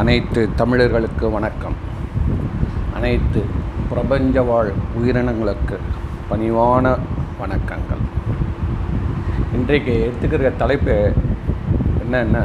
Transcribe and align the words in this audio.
அனைத்து 0.00 0.40
தமிழர்களுக்கு 0.58 1.26
வணக்கம். 1.34 1.74
அனைத்து 2.96 3.40
பிரபஞ்ச 3.90 4.42
வாழ் 4.50 4.70
உயிரினங்களுக்கு 4.98 5.76
பணிவான 6.30 6.92
வணக்கங்கள். 7.40 8.02
இன்றைக்கு 9.56 9.94
எடுத்துக்கிற 10.06 10.52
தலைப்பு 10.62 10.96
என்னென்னா 12.02 12.42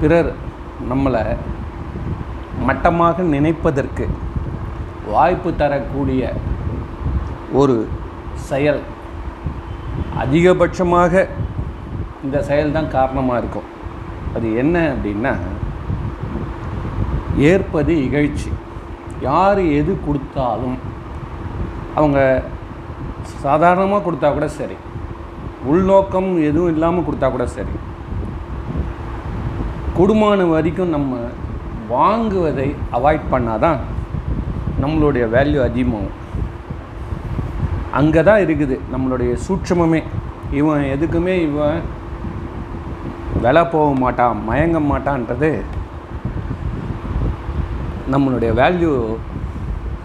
பிறர் 0.00 0.30
நம்மளை 0.90 1.24
மட்டமாக 2.68 3.26
நினைப்பதற்கு 3.34 4.06
வாய்ப்பு 5.14 5.52
தரக்கூடிய 5.62 6.32
ஒரு 7.62 7.78
செயல். 8.50 8.82
அதிகபட்சமாக 10.24 11.26
இந்த 12.26 12.38
செயல் 12.50 12.76
தான் 12.78 12.94
காரணமாக 12.98 13.40
இருக்கும். 13.44 13.70
அது 14.36 14.48
என்ன 14.62 14.76
அப்படின்னா 14.94 15.32
ஏற்பது 17.50 17.94
இகழ்ச்சி. 18.06 18.50
யார் 19.28 19.60
எது 19.78 19.92
கொடுத்தாலும் 20.06 20.78
அவங்க 21.98 22.18
சாதாரணமாக 23.44 24.04
கொடுத்தா 24.06 24.28
கூட 24.32 24.48
சரி. 24.58 24.76
உள்நோக்கம் 25.72 26.30
எதுவும் 26.48 26.72
இல்லாமல் 26.74 27.06
கொடுத்தா 27.06 27.28
கூட 27.30 27.46
சரி. 27.56 27.74
குடும்பமான 29.98 30.44
வரைக்கும் 30.54 30.94
நம்ம 30.96 31.18
வாங்குவதை 31.94 32.68
அவாய்ட் 32.96 33.32
பண்ணாதான் 33.34 33.80
நம்மளுடைய 34.82 35.24
வேல்யூ 35.34 35.60
அதிகமாகும். 35.68 36.16
அங்கே 37.98 38.22
தான் 38.28 38.42
இருக்குது 38.46 38.76
நம்மளுடைய 38.92 39.32
சூட்சமமே. 39.46 40.00
இவன் 40.58 40.82
எதுக்குமே 40.94 41.34
இவன் 41.48 41.78
வேலை 43.46 43.62
போக 43.74 43.88
மாட்டான் 44.04 44.42
மயங்க 44.48 44.78
மாட்டான்றது 44.92 45.50
நம்மளுடைய 48.14 48.50
வேல்யூ 48.60 48.92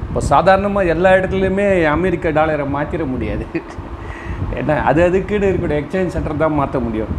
இப்போ 0.05 0.21
சாதாரணமாக 0.31 0.91
எல்லா 0.93 1.09
இடத்துலையுமே 1.17 1.65
அமெரிக்க 1.95 2.31
டாலரை 2.37 2.63
மாற்றிட 2.75 3.03
முடியாது. 3.11 3.45
ஏன்னா 4.59 4.75
அது 4.89 4.99
அதுக்குன்னு 5.07 5.47
இருக்கக்கூடிய 5.49 5.81
எக்ஸ்சேஞ்ச் 5.81 6.15
சென்டர் 6.15 6.41
தான் 6.41 6.57
மாற்ற 6.59 6.77
முடியும். 6.85 7.11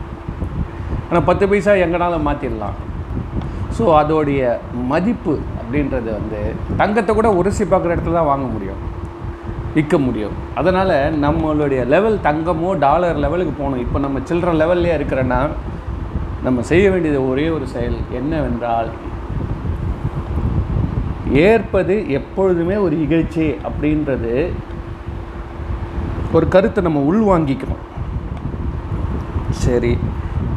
ஆனால் 1.08 1.26
பத்து 1.28 1.44
பைசா 1.50 1.74
எங்கனாலும் 1.84 2.26
மாற்றிடலாம் 2.28 2.76
ஸோ 3.76 3.84
அதோடைய 4.00 4.42
மதிப்பு 4.90 5.34
அப்படின்றது 5.60 6.10
வந்து 6.18 6.40
தங்கத்தை 6.80 7.12
கூட 7.18 7.28
உரசி 7.40 7.64
பார்க்குற 7.64 7.94
இடத்துல 7.94 8.18
தான் 8.18 8.30
வாங்க 8.30 8.46
முடியும். 8.54 8.80
விற்க 9.76 9.96
முடியும். 10.06 10.34
அதனால் 10.60 10.96
நம்மளுடைய 11.24 11.82
லெவல் 11.94 12.18
தங்கமோ 12.28 12.70
டாலர் 12.86 13.22
லெவலுக்கு 13.24 13.54
போகணும். 13.60 13.82
இப்போ 13.84 14.00
நம்ம 14.06 14.20
சில்லற 14.30 14.52
லெவல்லே 14.62 14.96
இருக்கிறேன்னா 14.98 15.40
நம்ம 16.44 16.62
செய்ய 16.70 16.84
வேண்டியது 16.90 17.18
ஒரே 17.30 17.46
ஒரு 17.56 17.66
செயல் 17.74 17.98
என்னவென்றால் 18.18 18.90
ஏற்பது 21.48 21.94
எப்பொழுதுமே 22.18 22.76
ஒரு 22.84 22.94
இகழ்ச்சி 23.04 23.46
அப்படின்றது 23.68 24.32
ஒரு 26.36 26.46
கருத்தை 26.54 26.80
நம்ம 26.86 27.00
உள்வாங்கிக்கணும். 27.10 27.84
சரி 29.64 29.92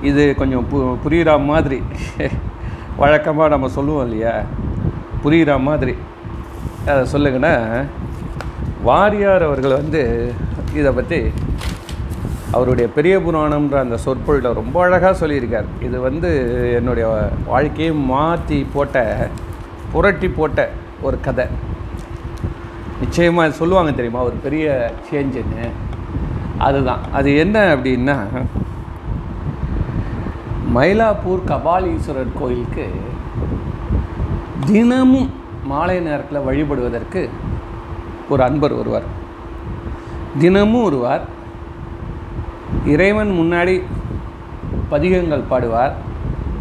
இது 0.09 0.23
கொஞ்சம் 0.41 0.65
பு 0.71 0.77
புரிகிற 1.03 1.31
மாதிரி 1.51 1.79
வழக்கமாக 3.01 3.53
நம்ம 3.53 3.69
சொல்லுவோம் 3.77 4.05
இல்லையா? 4.07 4.33
புரிகிற 5.23 5.51
மாதிரி. 5.67 5.93
அதை 6.91 7.01
சொல்லுங்கன்னா 7.13 7.53
வாரியார் 8.87 9.47
அவர்கள் 9.47 9.79
வந்து 9.81 10.01
இதை 10.79 10.91
பற்றி 10.91 11.19
அவருடைய 12.55 12.87
பெரிய 12.97 13.15
புராணம்ன்ற 13.17 13.75
அந்த 13.75 13.97
சொற்பொழில் 13.97 14.57
ரொம்ப 14.59 14.77
அழகாக 14.81 15.13
சொல்லியிருக்கார். 15.21 15.69
இது 15.81 15.97
வந்து 15.99 16.29
என்னுடைய 16.75 17.07
வாழ்க்கையை 17.45 17.93
மாற்றி 18.11 18.67
போட்ட 18.73 19.03
புரட்டி 19.91 20.27
போட்ட 20.29 20.69
ஒரு 21.01 21.17
கதை. 21.21 21.45
நிச்சயமாக 22.99 23.57
சொல்லுவாங்க 23.59 23.91
தெரியுமா? 23.91 24.21
ஒரு 24.23 24.37
பெரிய 24.43 24.65
சேஞ்சுன்னு. 25.11 25.65
அதுதான். 26.57 27.01
அது 27.11 27.29
என்ன 27.37 27.57
அப்படின்னா 27.75 28.17
மயிலாப்பூர் 30.75 31.43
கபாலீஸ்வரர் 31.51 32.37
கோயிலுக்கு 32.39 32.85
தினமும் 34.65 35.29
மாலை 35.71 35.99
நேரத்தில் 35.99 36.45
வழிபடுவதற்கு 36.47 37.21
ஒரு 38.29 38.43
அன்பர் 38.43 38.73
வருவார் 38.73 39.07
தினமும் 40.39 40.83
வருவார் 40.83 41.23
இறைவன் 42.85 43.29
முன்னாடி 43.29 43.83
பதிகங்கள் 44.89 45.43
பாடுவார் 45.49 45.91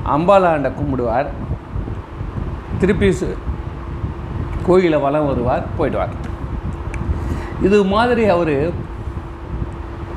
அம்பாலாண்ட 0.07 0.73
கும்பிடுவார் 0.73 1.27
திருப்பி 2.79 3.09
சு- 3.09 3.37
கோயிலை 4.67 4.99
வலம் 4.99 5.27
வருவார் 5.27 5.65
போயிடுவார். 5.79 6.09
இது 7.63 7.85
மாதிரி 7.85 8.25
அவர் 8.25 8.71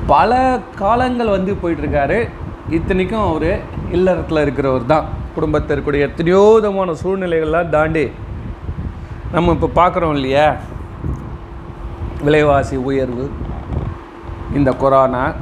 பல 0.06 0.60
காலங்கள் 0.74 1.28
வந்து 1.28 1.56
போயிட்டுருக்காரு. 1.62 2.28
இத்தனைக்கும் 2.70 3.28
அவர் 3.28 3.60
இல்லறத்தில் 3.90 4.38
இருக்கிறவர் 4.38 4.86
தான். 4.86 5.04
குடும்பத்தில் 5.34 5.80
இருக்கக்கூடிய 5.80 6.00
எத்தனையோ 6.00 6.50
விதமான 6.54 6.92
சூழ்நிலைகள்லாம் 6.92 7.68
தாண்டி 7.68 8.10
நம்ம 9.32 9.56
இப்போ 9.60 9.86
பார்க்குறோம் 9.86 10.14
இல்லையா? 10.14 10.54
விலைவாசி 12.22 12.76
உயர்வு 12.76 13.30
இந்த 14.54 14.72
கொரோனா 14.72 15.32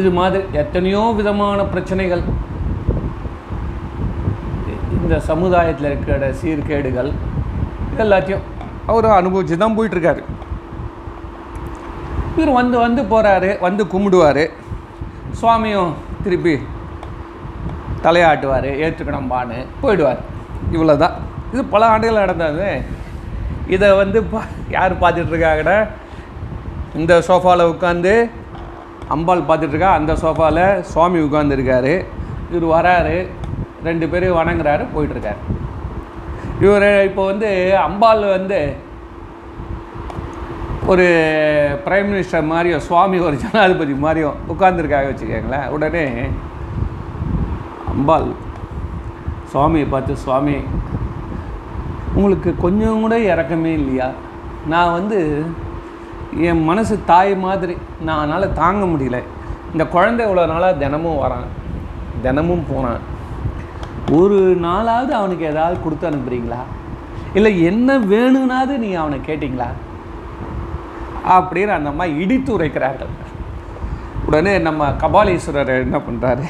இது 0.00 0.10
மாதிரி 0.18 0.42
எத்தனையோ 0.62 1.02
விதமான 1.18 1.60
பிரச்சனைகள். 1.72 2.22
இந்த 4.98 5.14
சமுதாயத்தில் 5.30 5.88
இருக்கிற 5.90 6.28
சீர்கேடுகள் 6.40 7.10
எல்லாத்தையும் 8.02 8.44
அவர் 8.92 9.08
அனுபவிச்சு 9.20 9.56
தான் 9.62 9.76
போயிட்டுருக்காரு. 9.78 10.22
இவர் 12.36 12.52
வந்து 12.60 12.76
வந்து 12.86 13.02
போகிறாரு 13.12 13.50
வந்து 13.66 13.82
கும்பிடுவார். 13.94 14.44
சுவாமியும் 15.40 15.92
திருப்பி 16.24 16.54
தலையாட்டுவார் 18.04 18.70
ஏற்றுக்கணும்பான்னு 18.84 19.58
போயிடுவார். 19.82 20.20
இவ்வளோ 20.74 20.96
தான் 21.04 21.16
இது 21.52 21.62
பல 21.74 21.82
ஆண்டுகள் 21.92 22.22
நடந்தது. 22.24 22.68
இதை 23.74 23.88
வந்து 24.02 24.18
பா 24.32 24.40
யார் 24.76 25.00
பார்த்துட்ருக்காங்கன்னா 25.02 25.78
இந்த 27.00 27.14
சோஃபாவில் 27.28 27.70
உட்காந்து 27.72 28.14
அம்பாள் 29.14 29.48
பார்த்துட்ருக்கா 29.48 29.90
அந்த 29.98 30.12
சோஃபாவில் 30.22 30.64
சுவாமி 30.92 31.18
உட்காந்துருக்காரு 31.26 31.94
இவர் 32.52 32.66
வராரு. 32.76 33.16
ரெண்டு 33.88 34.06
பேரும் 34.12 34.38
வணங்குறாரு 34.38 34.84
போயிட்டுருக்காரு 34.94 35.40
இவர் 36.64 36.88
இப்போ 37.08 37.22
வந்து 37.30 37.50
அம்பாள் 37.86 38.22
வந்து 38.36 38.58
ஒரு 40.92 41.06
பிரைம் 41.84 42.08
மினிஸ்டர் 42.10 42.50
மாதிரியும் 42.50 42.84
சுவாமி 42.88 43.18
ஒரு 43.26 43.36
ஜனாதிபதி 43.42 43.94
மாதிரியும் 44.04 44.38
உட்காந்துருக்காங்க 44.52 45.10
வச்சுக்கோங்களேன். 45.10 45.68
உடனே 45.76 46.04
அம்பாள் 47.92 48.28
சுவாமியை 49.52 49.86
பார்த்து 49.94 50.22
சுவாமி 50.24 50.56
உங்களுக்கு 52.14 52.50
கொஞ்சம் 52.64 53.02
கூட 53.04 53.16
இறக்கமே 53.32 53.72
இல்லையா? 53.80 54.08
நான் 54.72 54.94
வந்து 54.98 55.18
என் 56.38 56.64
மனசு 56.64 57.00
தாய் 57.04 57.36
மாதிரி. 57.36 57.76
நான் 58.00 58.18
அதனால் 58.18 58.52
தாங்க 58.52 58.84
முடியல. 58.84 59.22
இந்த 59.72 59.86
குழந்தை 59.86 60.26
இவ்வளோ 60.26 60.46
நாளாக 60.46 60.72
தினமும் 60.72 61.22
வரான். 61.22 61.48
தினமும் 62.22 62.66
போகிறான் 62.70 62.98
ஒரு 64.12 64.56
நாளாவது 64.62 65.08
அவனுக்கு 65.08 65.44
ஏதாவது 65.44 65.82
கொடுத்து 65.82 66.10
அனுப்புறீங்களா? 66.10 66.60
இல்லை 67.34 67.62
என்ன 67.62 67.98
வேணும்னாவது 67.98 68.78
நீ 68.78 68.92
அவனை 68.92 69.18
கேட்டிங்களா? 69.26 69.66
அப்படின்னு 71.28 71.68
அந்த 71.68 71.88
அம்மா 71.88 72.04
இடித்து 72.04 72.58
உரைக்கிறார்கள். 72.58 73.12
உடனே 74.26 74.58
நம்ம 74.58 74.88
கபாலீஸ்வரர் 74.88 75.80
என்ன 75.80 75.98
பண்ணுறாரு 75.98 76.42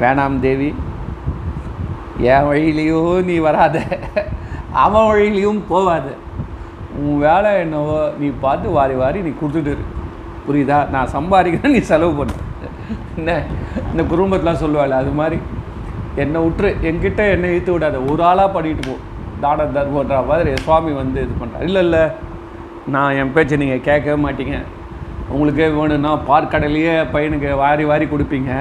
வேணாம் 0.00 0.40
தேவி. 0.40 0.74
என் 2.18 2.46
வழியிலையோ 2.48 3.24
நீ 3.24 3.36
வராத. 3.36 3.82
அவன் 4.72 5.06
வழியிலையும் 5.06 5.62
போவாது. 5.70 6.12
உன் 7.02 7.18
வேலை 7.26 7.50
என்னவோ 7.64 7.98
நீ 8.20 8.26
பார்த்து 8.44 8.76
வாரி 8.78 8.94
வாரி 9.02 9.20
நீ 9.26 9.30
கொடுத்துட்டு 9.40 9.72
இரு. 9.74 9.84
புரியுதா? 10.46 10.78
நான் 10.94 11.12
சம்பாதிக்கிறேன் 11.16 11.74
நீ 11.76 11.80
செலவு 11.90 12.12
பண்ண. 12.18 12.32
என்ன? 13.18 13.32
இந்த 13.90 14.02
குடும்பத்தெலாம் 14.12 14.62
சொல்லுவாள் 14.62 15.00
அது 15.00 15.12
மாதிரி. 15.20 15.38
என்னை 16.22 16.40
விட்டுரு 16.44 16.68
என்கிட்ட 16.88 17.22
என்னை 17.34 17.50
இழுத்து 17.54 17.72
விடாத. 17.74 18.00
ஒரு 18.10 18.22
ஆளாக 18.30 18.48
பண்ணிட்டு 18.56 18.84
போ. 18.88 18.94
தான 19.44 19.64
தர்மன்ற 19.76 20.18
மாதிரி 20.30 20.50
சுவாமி 20.64 20.92
வந்து 21.00 21.18
இது 21.24 21.34
பண்ணுறாரு 21.40 21.66
இல்லை 21.70 21.82
இல்லை. 21.86 22.02
நான் 22.94 23.16
என் 23.20 23.32
பேச்சை 23.36 23.56
நீங்கள் 23.62 23.86
கேட்கவே 23.88 24.16
மாட்டீங்க. 24.26 24.58
உங்களுக்கே 25.32 25.66
வேணும்னா 25.78 26.12
பார்க்கடலையே 26.30 26.94
பையனுக்கு 27.14 27.50
வாரி 27.62 27.84
வாரி 27.90 28.06
கொடுப்பீங்க. 28.12 28.52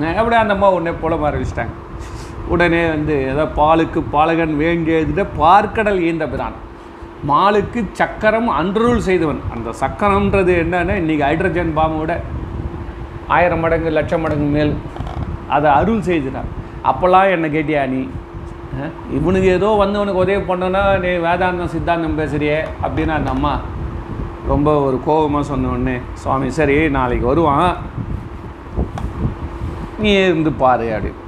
நான் 0.00 0.18
அப்படியே 0.20 0.40
அந்த 0.42 0.56
அம்மா 0.56 0.70
உடனே 0.76 0.94
போல 1.02 1.16
ஆரம்பிச்சிட்டாங்க 1.28 1.74
உடனே 2.54 2.82
வந்து 2.94 3.14
ஏதோ 3.32 3.44
பாலுக்கு 3.60 4.00
பாலகன் 4.14 4.54
வேண்டியதுட்டு 4.64 5.24
பார்க்கடல் 5.42 6.00
ஈந்த 6.10 6.26
பிரான். 6.34 6.56
மாலுக்கு 7.26 7.80
சக்கரம் 8.00 8.48
அன்ரூல் 8.58 9.06
செய்தவன். 9.06 9.40
அந்த 9.54 9.70
சக்கரம்ன்றது 9.80 10.52
என்னன்னா 10.64 10.94
இன்றைக்கி 11.02 11.24
ஹைட்ரஜன் 11.28 11.72
பாம்போட 11.78 12.14
ஆயிரம் 13.36 13.62
மடங்கு 13.64 13.90
லட்சம் 13.96 14.22
மடங்கு 14.24 14.48
மேல் 14.56 14.72
அதை 15.54 15.68
அருள் 15.78 16.06
செய்துட்டான் 16.08 16.50
அப்போல்லாம் 16.90 17.32
என்னை 17.34 17.48
கேட்டியா 17.56 17.82
நீ? 17.94 18.00
இவனுக்கு 19.16 19.48
ஏதோ 19.56 19.68
வந்தவனுக்கு 19.82 20.22
உதவி 20.24 20.42
பண்ணோன்னா 20.50 20.82
நீ 21.04 21.10
வேதாந்தம் 21.26 21.72
சித்தாந்தம் 21.74 22.18
பேசுறியே 22.20 22.58
அப்படின்னு 22.84 23.14
அந்த 23.18 23.30
அம்மா 23.36 23.52
ரொம்ப 24.52 24.70
ஒரு 24.88 24.98
கோபமாக 25.06 25.44
சொன்ன 25.50 25.70
உடனே 25.74 25.96
சுவாமி 26.22 26.50
சரி 26.58 26.76
நாளைக்கு 26.98 27.26
வருவான். 27.30 27.72
நீ 30.02 30.12
இருந்து 30.26 30.52
பாரு 30.62 30.86
அப்படின்னு. 30.96 31.24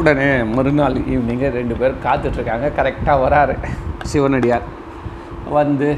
உடனே 0.00 0.28
மறுநாள் 0.56 0.96
ஈவினிங்கு 1.12 1.48
ரெண்டு 1.58 1.74
பேரும் 1.80 2.04
காத்துட்ருக்காங்க. 2.06 2.66
கரெக்டாக 2.78 3.22
வராரு. 3.24 3.54
சிவனடியார் 4.12 4.66
வந்து 5.58 5.88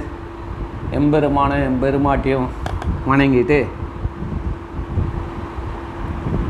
எம்பெருமான 0.99 1.53
எம்பெருமாட்டியும் 1.71 2.47
வணங்கிட்டு 3.11 3.59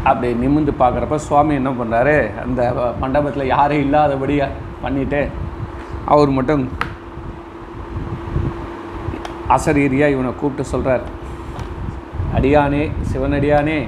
அப்படி 0.08 0.28
நிமிர்ந்து 0.42 0.72
பார்க்குறப்ப 0.80 1.16
சுவாமி 1.28 1.52
என்ன 1.60 1.70
பண்ணுறாரு 1.78 2.16
அந்த 2.44 2.60
மண்டபத்தில் 3.02 3.52
யாரும் 3.54 3.82
இல்லாதபடி 3.84 4.36
பண்ணிவிட்டு 4.84 5.20
அவர் 6.12 6.30
மட்டும் 6.36 6.62
அசரீரியாக 9.56 10.14
இவனை 10.14 10.30
கூப்பிட்டு 10.34 10.72
சொல்கிறார் 10.72 11.04
அடியானே 12.36 12.84
சிவனடியானே 13.10 13.78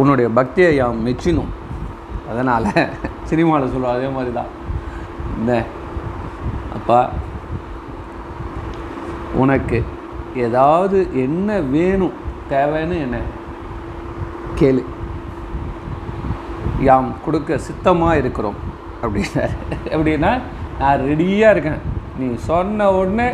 உன்னுடைய 0.00 0.28
பக்தியை 0.38 0.70
யாம் 0.76 1.02
மெச்சினும். 1.06 1.52
அதனால் 2.32 2.66
சினிமாவில் 3.30 3.72
சொல்லுவோம் 3.74 3.96
அதே 3.96 4.08
மாதிரி 4.16 4.32
தான் 4.38 4.50
இந்த 5.38 5.52
அப்பா 6.78 6.98
உனக்கு 9.42 9.78
ஏதாவது 10.46 10.98
என்ன 11.24 11.58
வேணும் 11.74 12.18
தேவைன்னு 12.50 12.96
என்ன? 13.06 13.18
கேளு. 14.58 14.82
யாம் 16.88 17.08
கொடுக்க 17.24 17.58
சித்தமாக 17.66 18.20
இருக்கிறோம் 18.22 18.58
அப்படின்னாரு. 19.02 19.54
எப்படின்னா 19.94 20.32
நான் 20.80 21.04
ரெடியாக 21.10 21.54
இருக்கேன். 21.54 21.80
நீ 22.18 22.26
சொன்ன 22.48 22.88
உடனே 22.98 23.28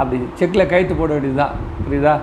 அப்படி 0.00 0.18
செக்கில் 0.40 0.70
கைத்து 0.72 0.94
போட 0.94 1.12
வேண்டியதுதான். 1.14 1.54
புரியுதா? 1.84 2.14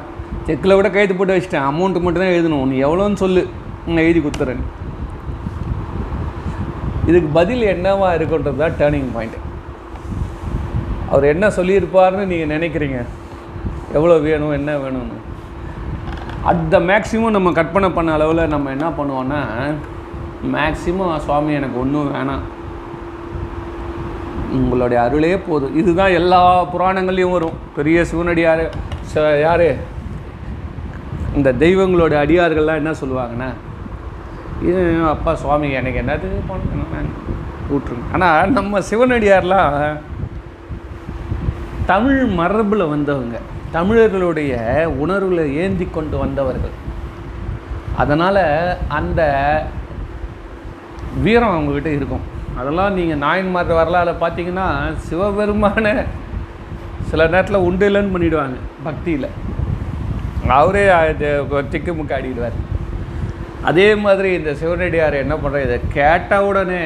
செக்கில் 0.47 0.75
விட 0.77 0.89
கைத்து 0.95 1.15
போட்டு 1.15 1.37
வச்சிட்டேன். 1.37 1.67
அமௌண்ட்டு 1.69 2.03
மட்டும் 2.05 2.23
தான் 2.23 2.35
எழுதணும். 2.35 2.67
நீ 2.71 2.77
எவ்வளோன்னு 2.87 3.21
சொல்லு. 3.25 3.43
நான் 3.87 4.05
எழுதி 4.07 4.21
கொடுத்துறேன். 4.25 4.63
இதுக்கு 7.07 7.29
பதில் 7.33 7.61
என்னவா 7.61 8.17
இருக்குன்றது 8.17 8.55
தான் 8.55 8.71
டேர்னிங் 8.71 9.13
பாயிண்ட் 9.13 9.35
அவர் 11.09 11.23
என்ன 11.23 11.47
சொல்லியிருப்பார்னு 11.47 12.25
நீங்கள் 12.25 12.59
நினைக்கிறீங்க? 12.59 13.05
எவ்வளோ 13.93 14.17
வேணும் 14.17 14.51
என்ன 14.51 14.77
வேணும்னு? 14.77 15.13
அட் 16.43 16.69
த 16.69 16.79
மேக்ஸிமம் 16.79 17.29
நம்ம 17.29 17.51
கற்பனை 17.51 17.89
பண்ண 17.89 18.13
அளவில் 18.13 18.47
நம்ம 18.47 18.69
என்ன 18.69 18.89
பண்ணுவோன்னா 18.89 19.41
மேக்ஸிமம் 20.53 21.17
சுவாமி 21.17 21.53
எனக்கு 21.53 21.79
ஒன்றும் 21.79 22.13
வேணாம். 22.13 22.39
உங்களுடைய 24.51 25.03
அருளே 25.03 25.37
போதும். 25.37 25.77
இதுதான் 25.77 26.11
எல்லா 26.11 26.65
புராணங்கள்லையும் 26.65 27.31
வரும். 27.31 27.57
பெரிய 27.75 28.05
சிவனடியார் 28.05 28.69
ச- 29.13 29.77
இந்த 31.35 31.53
தெய்வங்களோட 31.53 32.11
அடியார்கள்லாம் 32.11 32.75
என்ன 32.75 32.91
சொல்லுவாங்கன்னா 32.91 33.53
இது 34.69 34.81
அப்பா 35.13 35.31
சுவாமி 35.43 35.67
எனக்கு 35.79 36.01
என்னது 36.03 36.27
பண்ணணும் 36.49 37.13
விட்ருங்க 37.71 38.11
ஆனால் 38.15 38.51
நம்ம 38.57 38.79
சிவனடியார்லாம் 38.89 39.73
தமிழ் 41.91 42.21
மரபில் 42.39 42.91
வந்தவங்க. 42.91 43.37
தமிழர்களுடைய 43.75 44.53
உணர்வில் 45.03 45.53
ஏந்தி 45.63 45.85
கொண்டு 45.97 46.15
வந்தவர்கள். 46.21 46.75
அதனால் 48.01 48.43
அந்த 48.97 49.21
வீரம் 51.25 51.53
அவங்கக்கிட்ட 51.55 51.91
இருக்கும். 51.97 52.23
அதெல்லாம் 52.59 52.95
நீங்கள் 52.97 53.21
நாயன்மார் 53.25 53.79
வரலாறு 53.79 54.13
பார்த்தீங்கன்னா 54.23 54.67
சிவபெருமான 55.07 55.95
சில 57.09 57.27
நேரத்தில் 57.33 57.65
உண்டு 57.67 57.87
இல்லைன்னு 57.89 58.13
பண்ணிவிடுவாங்க 58.15 58.57
பக்தியில். 58.87 59.29
அவரே 60.59 60.85
அது 61.01 61.29
திக்கு 61.73 61.91
முக்காடிடுவார் 61.99 62.57
அதே 63.69 63.87
மாதிரி 64.03 64.29
இந்த 64.39 64.51
சிவனடியார் 64.61 65.21
என்ன 65.23 65.35
பண்ணுற 65.35 65.61
இதை 65.65 65.77
கேட்ட 65.97 66.31
உடனே 66.47 66.81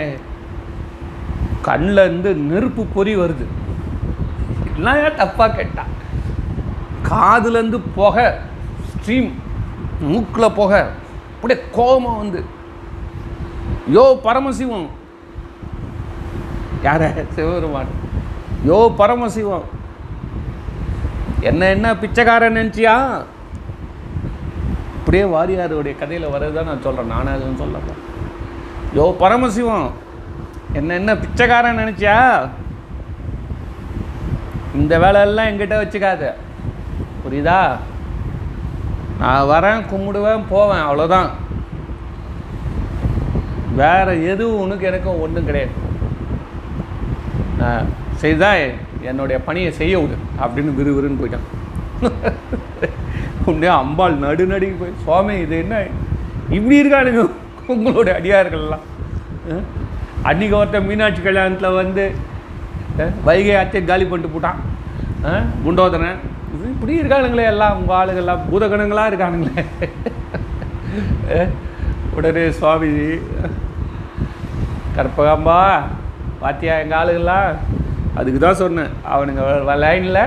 கண்ணிலேருந்து 1.67 2.31
நெருப்பு 2.49 2.83
பொறி 2.95 3.13
வருது. 3.21 3.45
எல்லாம் 4.75 4.99
ஏன் 5.05 5.19
தப்பாக 5.21 5.55
கேட்டான் 5.55 5.91
காதுலேருந்து 7.09 7.79
புகை 7.97 8.27
ஸ்ட்ரீம் 8.91 9.29
மூக்கில் 10.11 10.55
புகை 10.59 10.81
அப்படியே 11.33 11.59
கோபமாக 11.77 12.21
வந்து 12.21 12.41
யோ 13.95 14.05
பரமசிவம். 14.25 14.87
யார? 16.85 17.03
சிவபெருமான். 17.35 17.91
யோ 18.69 18.79
பரமசிவம். 18.99 19.67
என்ன 21.49 21.69
என்ன 21.75 21.87
பிச்சைக்காரன் 22.01 22.57
நினச்சியா? 22.59 22.95
அப்படியே 25.11 25.29
வாரியாருடைய 25.33 25.97
கதையில் 25.97 26.29
வரதான் 26.29 26.63
நான் 26.63 26.81
சொல்கிறேன் 26.81 27.07
நானே 27.07 27.29
அதுவும் 27.29 27.59
சொல்லப்போ 27.59 27.94
யோ 28.95 29.11
பரமசிவம் 29.19 29.91
என்ன 30.73 30.94
என்ன 30.94 31.15
பிச்சைக்காரன் 31.15 31.77
நினச்சியா? 31.77 32.50
இந்த 34.75 35.00
வேலையெல்லாம் 35.00 35.45
என்கிட்ட 35.45 35.75
வச்சுக்காத. 35.79 36.33
புரியுதா? 37.23 37.75
நான் 39.19 39.47
வரேன் 39.47 39.83
கும்பிடுவேன் 39.91 40.44
போவேன் 40.50 40.83
அவ்வளோதான் 40.83 41.29
வேற 43.75 44.15
எதுவும் 44.15 44.62
உனக்கு 44.62 44.85
எனக்கும் 44.85 45.21
ஒன்றும் 45.21 45.45
கிடையாது. 45.45 45.71
நான் 47.57 47.85
செய்தா 48.15 48.53
என்னுடைய 49.01 49.41
பணியை 49.41 49.71
செய்ய 49.71 50.00
விடு. 50.00 50.17
அப்படின்னு 50.41 50.79
விறுவிறுன்னு 50.79 51.21
போயிட்டான். 51.21 51.47
உடனே 53.50 53.69
அம்பாள் 53.75 54.16
நடு 54.19 54.46
நடுங்கி 54.46 54.75
போய் 54.75 55.00
சுவாமி 55.04 55.36
இது 55.40 55.56
என்ன? 55.57 55.75
இப்படி 56.50 56.81
இருக்கானுங்க 56.81 57.24
உங்களுடைய 57.68 58.13
அடியார்கள்லாம். 58.19 58.86
அஹ்? 59.50 59.63
அன்னைக்கு 60.24 60.56
ஒருத்தன் 60.56 60.88
மீனாட்சி 60.88 61.22
கல்யாணத்தில் 61.22 61.78
வந்து 61.78 62.04
வைகை 63.24 63.56
ஆச்சை 63.56 63.81
காலி 63.84 64.06
பண்ணிட்டு 64.06 64.34
போட்டான். 64.34 64.60
அஹ், 65.25 65.46
குண்டோதரன். 65.63 66.19
இது 66.54 66.66
இப்படி 66.69 66.94
இருக்கானுங்களே 67.00 67.46
எல்லாம் 67.46 67.78
உங்கள் 67.78 67.98
ஆளுகள்லாம் 67.98 68.46
பூதகணங்களாக 68.48 69.10
இருக்கானுங்களே. 69.12 69.63
உடனே 72.15 72.44
சுவாமி 72.51 72.89
கற்பகாம்பா 74.96 75.60
பாத்தியா 76.39 76.75
எங்கள் 76.79 77.00
ஆளுகள்லாம் 77.00 77.50
அதுக்கு 78.15 78.39
தான் 78.39 78.62
சொன்னேன். 78.62 78.91
அவனுங்க 79.12 79.44
லைனில் 79.77 80.22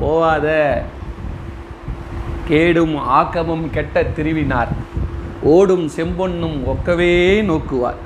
போவாத. 0.00 0.46
கேடும் 2.48 2.96
ஆக்கமும் 2.96 3.70
கெட்ட 3.70 4.02
திருவினார். 4.02 4.68
ஓடும் 5.42 5.90
செம்பொன்னும் 5.96 6.60
ஒக்கவே 6.66 7.14
நோக்குவார். 7.42 8.00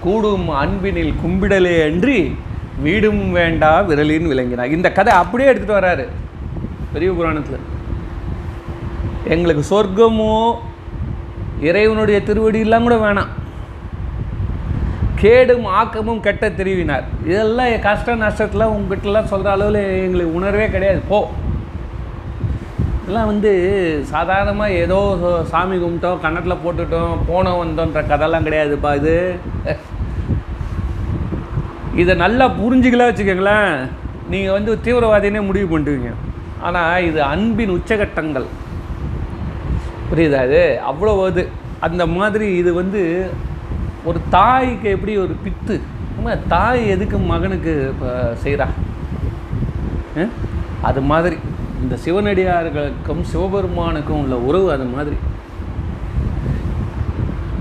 கூடும் 0.00 0.50
அன்பினில் 0.50 1.14
கும்பிடலே 1.26 1.84
அன்றி 1.84 2.36
வீடும் 2.82 3.32
வேண்டா 3.32 3.82
விரலின் 3.82 4.26
விளங்கினார். 4.26 4.68
இந்த 4.68 4.92
கதை 4.92 5.14
அப்படியே 5.14 5.50
எடுத்துகிட்டு 5.50 5.78
வராரு 5.78 6.06
பெரிய 6.92 7.12
புராணத்தில். 7.12 7.58
எங்களுக்கு 9.24 9.64
சொர்க்கமோ 9.70 10.54
இறைவனுடைய 11.60 12.20
திருவடியெல்லாம் 12.26 12.82
கூட 12.82 12.94
வேணாம். 12.94 13.32
கேடும் 15.14 15.64
ஆக்கமும் 15.64 16.20
கெட்ட 16.20 16.48
தெரிவினார். 16.48 17.04
இதெல்லாம் 17.26 17.66
என் 17.66 17.80
கஷ்ட 17.80 18.16
நஷ்டத்தில் 18.16 18.70
உங்ககிட்டலாம் 18.70 19.24
சொல்கிற 19.24 19.50
அளவில் 19.50 20.02
எங்களுக்கு 20.02 20.34
உணர்வே 20.34 20.68
கிடையாது. 20.68 21.00
போ. 21.08 21.30
இதெல்லாம் 23.06 23.28
வந்து 23.30 23.50
சாதாரணமாக 24.12 24.78
ஏதோ 24.84 24.96
சாமி 25.50 25.76
கும்பிட்டோம் 25.82 26.22
கன்னத்தில் 26.22 26.62
போட்டுட்டோம் 26.62 27.20
போனோம் 27.28 27.58
வந்தோன்ற 27.60 28.00
கதைலாம் 28.08 28.46
கிடையாதுப்பா 28.46 28.90
இது. 29.00 29.12
இதை 32.02 32.14
நல்லா 32.24 32.46
புரிஞ்சுக்கலாம் 32.56 33.10
வச்சுக்கோங்களேன். 33.10 33.70
நீங்கள் 34.32 34.56
வந்து 34.56 34.72
தீவிரவாதினே 34.86 35.42
முடிவு 35.50 35.68
பண்ணுவீங்க 35.74 36.10
ஆனால் 36.66 37.06
இது 37.08 37.20
அன்பின் 37.32 37.74
உச்சகட்டங்கள். 37.76 38.48
புரியுதா 40.10 40.42
இது? 40.50 40.64
அவ்வளோ 40.90 41.14
இது 41.32 41.44
அந்த 41.88 42.02
மாதிரி 42.18 42.48
இது 42.60 42.72
வந்து 42.82 43.02
ஒரு 44.10 44.20
தாய்க்கு 44.36 44.88
எப்படி 44.96 45.14
ஒரு 45.26 45.36
பித்து? 45.44 45.76
தாய் 46.54 46.82
எதுக்கு 46.96 47.18
மகனுக்கு 47.32 47.74
இப்போ 47.92 48.10
செய்கிறா 48.44 48.68
அது 50.90 51.02
மாதிரி. 51.12 51.38
இந்த 51.82 51.94
சிவனடியார்களுக்கும் 52.04 53.22
சிவபெருமானுக்கும் 53.30 54.20
உள்ள 54.22 54.36
உறவு 54.48 54.68
அது 54.74 54.84
மாதிரி. 54.92 55.16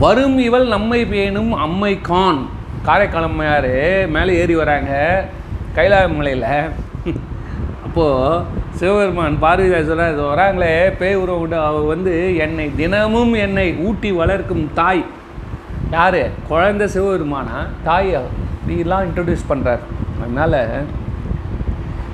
வரும் 0.04 0.38
இவள் 0.48 0.68
நம்மை 0.76 1.02
பேணும் 1.14 1.52
அம்மை 1.66 1.94
கான். 2.10 2.42
காரைக்காலம்மையார் 2.88 3.74
மேலே 4.16 4.32
ஏறி 4.42 4.56
வராங்க 4.62 4.92
கைலாய 5.78 6.08
மலையில். 6.18 6.50
அப்போது 7.86 8.42
சிவபெருமான் 8.80 9.38
பார்வதிதாசர் 9.44 10.02
இது 10.14 10.24
வராங்களே 10.32 10.74
பேய் 11.00 11.22
உறவு 11.24 11.40
விட்டு 11.40 11.58
அவ 11.68 11.84
வந்து 11.94 12.14
என்னை 12.46 12.66
தினமும் 12.82 13.34
என்னை 13.46 13.68
ஊட்டி 13.88 14.12
வளர்க்கும் 14.22 14.66
தாய். 14.80 15.04
யார்? 15.96 16.22
குழந்தை 16.52 16.88
சிவபெருமானா? 16.96 17.58
தாய் 17.88 18.14
இப்படிலாம் 18.16 19.08
இன்ட்ரடியூஸ் 19.08 19.50
பண்ணுறார் 19.52 19.84
அதனால் 20.24 20.60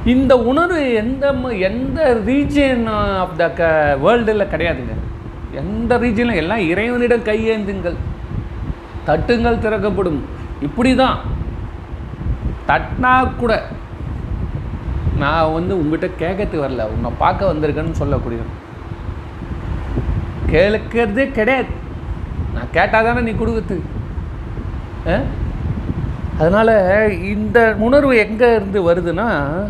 இந்த 0.06 0.38
உணர்வு 0.38 0.94
எந்த 0.94 1.32
எந்த 1.50 2.22
ரீஜன் 2.26 2.90
ஆஃப் 2.90 3.38
த 3.38 3.50
க 3.50 3.98
வேர்ல்டில் 4.06 4.48
கிடையாதுங்க. 4.52 4.94
எந்த 5.52 5.98
ரீஜனில் 5.98 6.36
எல்லாம் 6.36 6.58
இறைவனிடம் 6.58 7.24
கையேந்துங்கள். 7.24 7.96
தட்டுங்கள் 9.08 9.60
திறக்கப்படும். 9.60 10.26
இப்படி 10.62 10.96
தான் 10.96 11.20
தட்டினா 12.68 13.36
கூட 13.36 13.64
நான் 15.18 15.54
வந்து 15.54 15.78
உங்ககிட்ட 15.78 16.30
கேட்கறதுக்கு 16.30 16.58
வரல. 16.58 16.88
உன்னை 16.88 17.12
பார்க்க 17.18 17.54
வந்திருக்கேன்னு 17.54 17.92
சொல்லக்கூடிய. 17.92 18.42
கேட்கறதே 20.52 21.32
கிடையாது. 21.32 21.68
நான் 22.54 22.70
கேட்டால் 22.72 23.04
தானே 23.04 23.20
நீ 23.20 23.32
கொடுக்குறது? 23.32 23.80
ஆ? 25.08 25.20
அதனால் 26.40 27.24
இந்த 27.24 27.76
உணர்வு 27.78 28.18
எங்கே 28.18 28.56
இருந்து 28.56 28.94
வருதுன்னா 28.94 29.64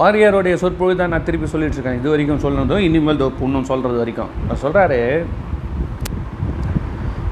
வாரியாருடைய 0.00 0.54
சொற்பொழிவு 0.60 0.98
தான் 0.98 1.12
நான் 1.14 1.26
திருப்பி 1.28 1.48
சொல்லிட்டு 1.52 1.76
இருக்கேன் 1.76 1.98
இது 2.00 2.12
வரைக்கும் 2.12 2.42
சொன்னதும் 2.44 2.84
இனிமேல் 2.88 3.18
இதோ 3.18 3.26
இன்னும் 3.46 3.66
சொல்கிறது 3.70 3.98
வரைக்கும். 4.02 4.30
நான் 4.48 4.62
சொல்கிறாரு 4.64 5.00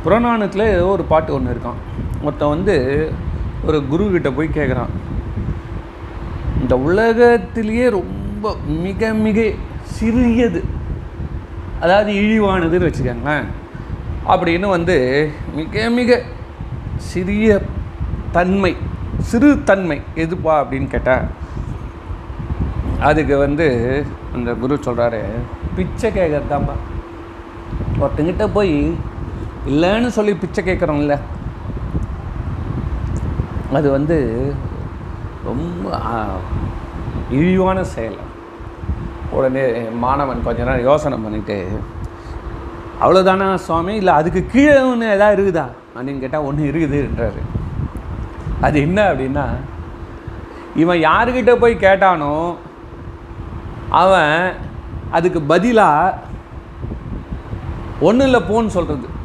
புறநானத்தில் 0.03 0.73
ஏதோ 0.75 0.89
ஒரு 0.97 1.05
பாட்டு 1.13 1.31
ஒன்று 1.37 1.55
இருக்கான். 1.55 1.79
ஒருத்தன் 2.25 2.55
வந்து 2.55 2.75
ஒரு 3.69 3.79
குரு 3.93 4.05
கிட்ட 4.17 4.31
போய் 4.37 4.57
கேட்குறான் 4.59 4.93
இந்த 6.63 6.75
உலகத்திலேயே 6.89 7.87
ரொம்ப 7.99 8.55
மிக 8.85 9.13
மிக 9.27 9.49
சிறியது. 9.97 10.61
அதாவது 11.85 12.13
இழிவானதுன்னு 12.23 12.89
வச்சுக்கோங்களேன். 12.89 13.49
அப்படின்னு 14.33 14.69
வந்து 14.77 14.97
மிக 15.59 15.89
மிக 15.99 16.21
சிறிய 17.11 17.61
தன்மை 18.39 18.73
சிறு 19.29 19.51
தன்மை 19.69 20.01
எதுப்பா 20.25 20.55
அப்படின்னு 20.63 20.89
கேட்டால் 20.95 21.27
அதுக்கு 23.03 23.37
வந்து 23.37 23.67
அந்த 24.35 24.55
குரு 24.55 24.75
சொல்கிறாரு 24.75 25.21
பிச்சை 25.77 26.11
கேட்கறது 26.11 26.75
ஒருத்தங்கிட்ட 28.01 28.53
போய் 28.53 28.75
இல்லைன்னு 29.67 30.07
சொல்லி 30.07 30.35
பிச்சை 30.35 30.65
கேட்குறோம்ல 30.65 31.15
அது 33.73 33.91
வந்து 33.91 34.17
ரொம்ப 35.45 35.87
இழிவான 37.31 37.85
செயல். 37.85 38.19
உடனே 39.31 39.63
மாணவன் 39.91 40.43
கொஞ்ச 40.43 40.65
நேரம் 40.65 40.81
யோசனை 40.81 41.19
பண்ணிட்டு 41.23 41.57
அவ்வளோதானா 43.01 43.55
சுவாமி? 43.55 43.95
இல்லை 43.95 44.15
அதுக்கு 44.15 44.47
கீழே 44.47 44.81
ஒன்று 44.81 45.07
எதாவது 45.09 45.37
இருக்குதா? 45.37 45.67
அப்படின்னு 45.97 46.19
கேட்டால் 46.19 46.43
ஒன்று 46.43 46.73
இருக்குதுன்றாரு 46.73 47.43
அது 48.61 48.81
என்ன 48.81 49.15
அப்படின்னா 49.15 49.47
இவன் 50.77 50.99
யாருக்கிட்ட 50.99 51.55
போய் 51.55 51.75
கேட்டானோ 51.77 52.33
அவன் 53.91 54.55
அதுக்கு 55.11 55.41
பதிலாக 55.41 56.19
ஒன்றும் 58.01 58.27
இல்லை 58.27 58.41
போன்னு 58.41 58.67
சொல்கிறது 58.67 59.17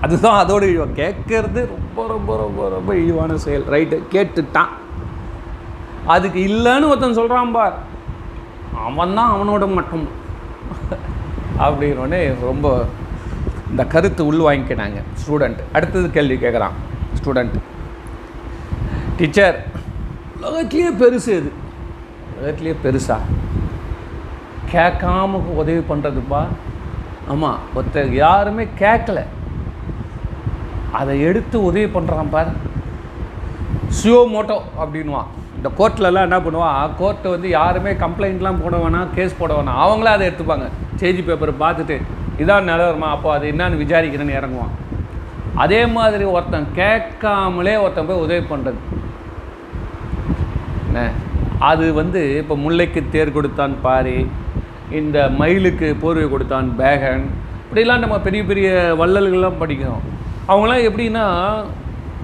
அதுதான் 0.00 0.46
அதோட 0.46 0.62
இழிவம் 0.70 0.96
கேட்கறது 0.96 1.60
ரொம்ப 1.66 2.06
ரொம்ப 2.06 2.36
ரொம்ப 2.36 2.68
ரொம்ப 2.68 2.96
இழிவான 2.96 3.36
செயல். 3.36 3.64
ரைட்டு 3.70 4.02
கேட்டுட்டான். 4.10 4.72
அதுக்கு 6.06 6.40
இல்லைன்னு 6.46 6.88
ஒருத்தன் 6.88 7.14
சொல்கிறான் 7.14 7.52
பார். 7.52 7.78
அவன் 8.86 9.14
தான் 9.14 9.32
அவனோட 9.34 9.74
மட்டும். 9.74 10.08
அப்படின்னோடனே 11.58 12.40
ரொம்ப 12.40 12.84
இந்த 13.70 13.84
கருத்து 13.84 14.26
உள் 14.26 14.38
வாங்கிக்கினாங்க 14.38 15.02
ஸ்டூடெண்ட் 15.22 15.60
அடுத்தது 15.72 16.10
கேள்வி 16.10 16.46
கேட்குறான். 16.46 16.76
ஸ்டூடெண்ட் 17.18 17.56
டீச்சர் 19.16 19.66
உலகத்துலேயே 20.42 20.92
பெருசு 21.02 21.28
இது. 21.28 21.52
உலகத்துலேயே 22.38 22.76
பெருசா? 22.84 23.18
கேட்காம 24.74 25.40
உதவி 25.62 25.82
பண்ணுறதுப்பா 25.90 26.42
ஆமாம் 27.32 27.60
ஒருத்தர் 27.76 28.10
யாருமே 28.24 28.64
கேட்கல. 28.82 29.20
அதை 30.98 31.14
எடுத்து 31.28 31.56
உதவி 31.68 31.88
பண்ணுறான் 31.94 32.32
பார். 32.34 32.50
சியோ 33.98 34.20
மோட்டோ 34.34 34.56
அப்படின்வான் 34.82 35.30
இந்த 35.56 35.68
கோர்ட்லலாம் 35.78 36.26
என்ன 36.28 36.38
பண்ணுவான்? 36.44 36.94
கோர்ட்டு 37.00 37.32
வந்து 37.34 37.48
யாருமே 37.58 37.92
கம்ப்ளைண்ட்லாம் 38.04 38.60
போட 38.62 38.76
வேணாம் 38.82 39.12
கேஸ் 39.16 39.38
போட 39.40 39.52
வேணாம். 39.56 39.80
அவங்களே 39.84 40.14
அதை 40.16 40.24
எடுத்துப்பாங்க. 40.28 40.66
செய்தி 41.02 41.20
பேப்பரை 41.28 41.54
பார்த்துட்டு 41.64 41.96
இதான் 42.42 42.68
நிலவரமா 42.70 43.08
அப்போ 43.14 43.28
அது 43.36 43.44
என்னன்னு 43.52 43.80
விசாரிக்கிறேன்னு 43.82 44.38
இறங்குவான். 44.38 44.74
அதே 45.64 45.80
மாதிரி 45.96 46.24
ஒருத்தன் 46.36 46.70
கேட்காமலே 46.80 47.74
ஒருத்தன் 47.82 48.08
போய் 48.08 48.24
உதவி 48.24 48.44
பண்ணுறது 48.52 48.80
என்ன? 50.86 51.04
அது 51.70 51.84
வந்து 52.00 52.22
இப்போ 52.40 52.54
முல்லைக்கு 52.64 53.00
தேர் 53.12 53.36
கொடுத்தான் 53.36 53.74
பாரி. 53.86 54.18
இந்த 54.90 55.28
மயிலுக்கு 55.28 55.96
போர்வை 56.00 56.28
கொடுத்தான் 56.28 56.74
பேகன். 56.78 57.22
இப்படிலாம் 57.70 57.98
நம்ம 57.98 58.20
பெரிய 58.20 58.44
பெரிய 58.44 58.96
வள்ளல்கள்லாம் 58.98 59.52
படிக்கிறோம். 59.60 60.02
அவங்களாம் 60.48 60.90
எப்படின்னா 60.90 61.64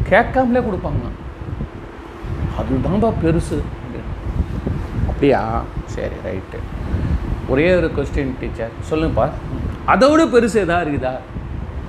கேட்காமலே 0.08 0.66
கொடுப்பாங்க. 0.66 1.08
அதுதான்ப்பா 2.58 3.12
பெருசு. 3.24 3.62
அப்படியா? 5.08 5.62
சரி 5.84 6.14
ரைட்டு. 6.24 6.58
ஒரே 7.48 7.74
ஒரு 7.74 7.90
கொஸ்டின் 7.96 8.34
டீச்சர் 8.40 8.70
சொல்லுங்கப்பா. 8.90 9.30
அதோட 9.86 10.26
பெருசு 10.32 10.54
எதாவது 10.54 10.90
இருக்குதா? 10.90 11.18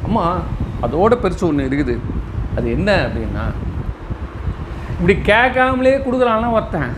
அம்மா 0.03 0.39
அதோட 0.81 1.13
பெருசு 1.21 1.41
ஒன்று 1.41 1.67
இருக்குது. 1.69 1.99
அது 2.55 2.71
என்ன 2.71 3.05
அப்படின்னா 3.05 3.53
இப்படி 4.99 5.19
கேட்காமலே 5.21 5.97
கொடுக்குறான்லாம் 5.97 6.51
ஒருத்தன். 6.51 6.93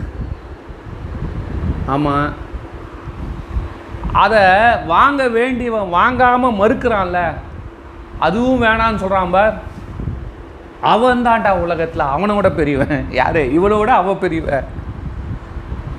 ஆமாம் 1.86 2.42
அதை 4.22 4.42
வாங்க 4.92 5.22
வேண்டியவன் 5.36 5.94
வாங்காமல் 5.98 6.58
மறுக்கிறான்ல 6.60 7.20
அதுவும் 8.26 8.62
வேணான்னு 8.64 9.02
சொல்கிறான் 9.02 9.34
பார். 9.36 9.54
அவன் 10.92 11.24
தான்டா 11.26 11.52
உலகத்தில் 11.64 12.10
அவனோட 12.14 12.48
பெரியவன். 12.58 13.00
யாரு? 13.20 13.42
இவனோட 13.58 13.90
அவ 14.00 14.14
பெரியவன் 14.24 14.68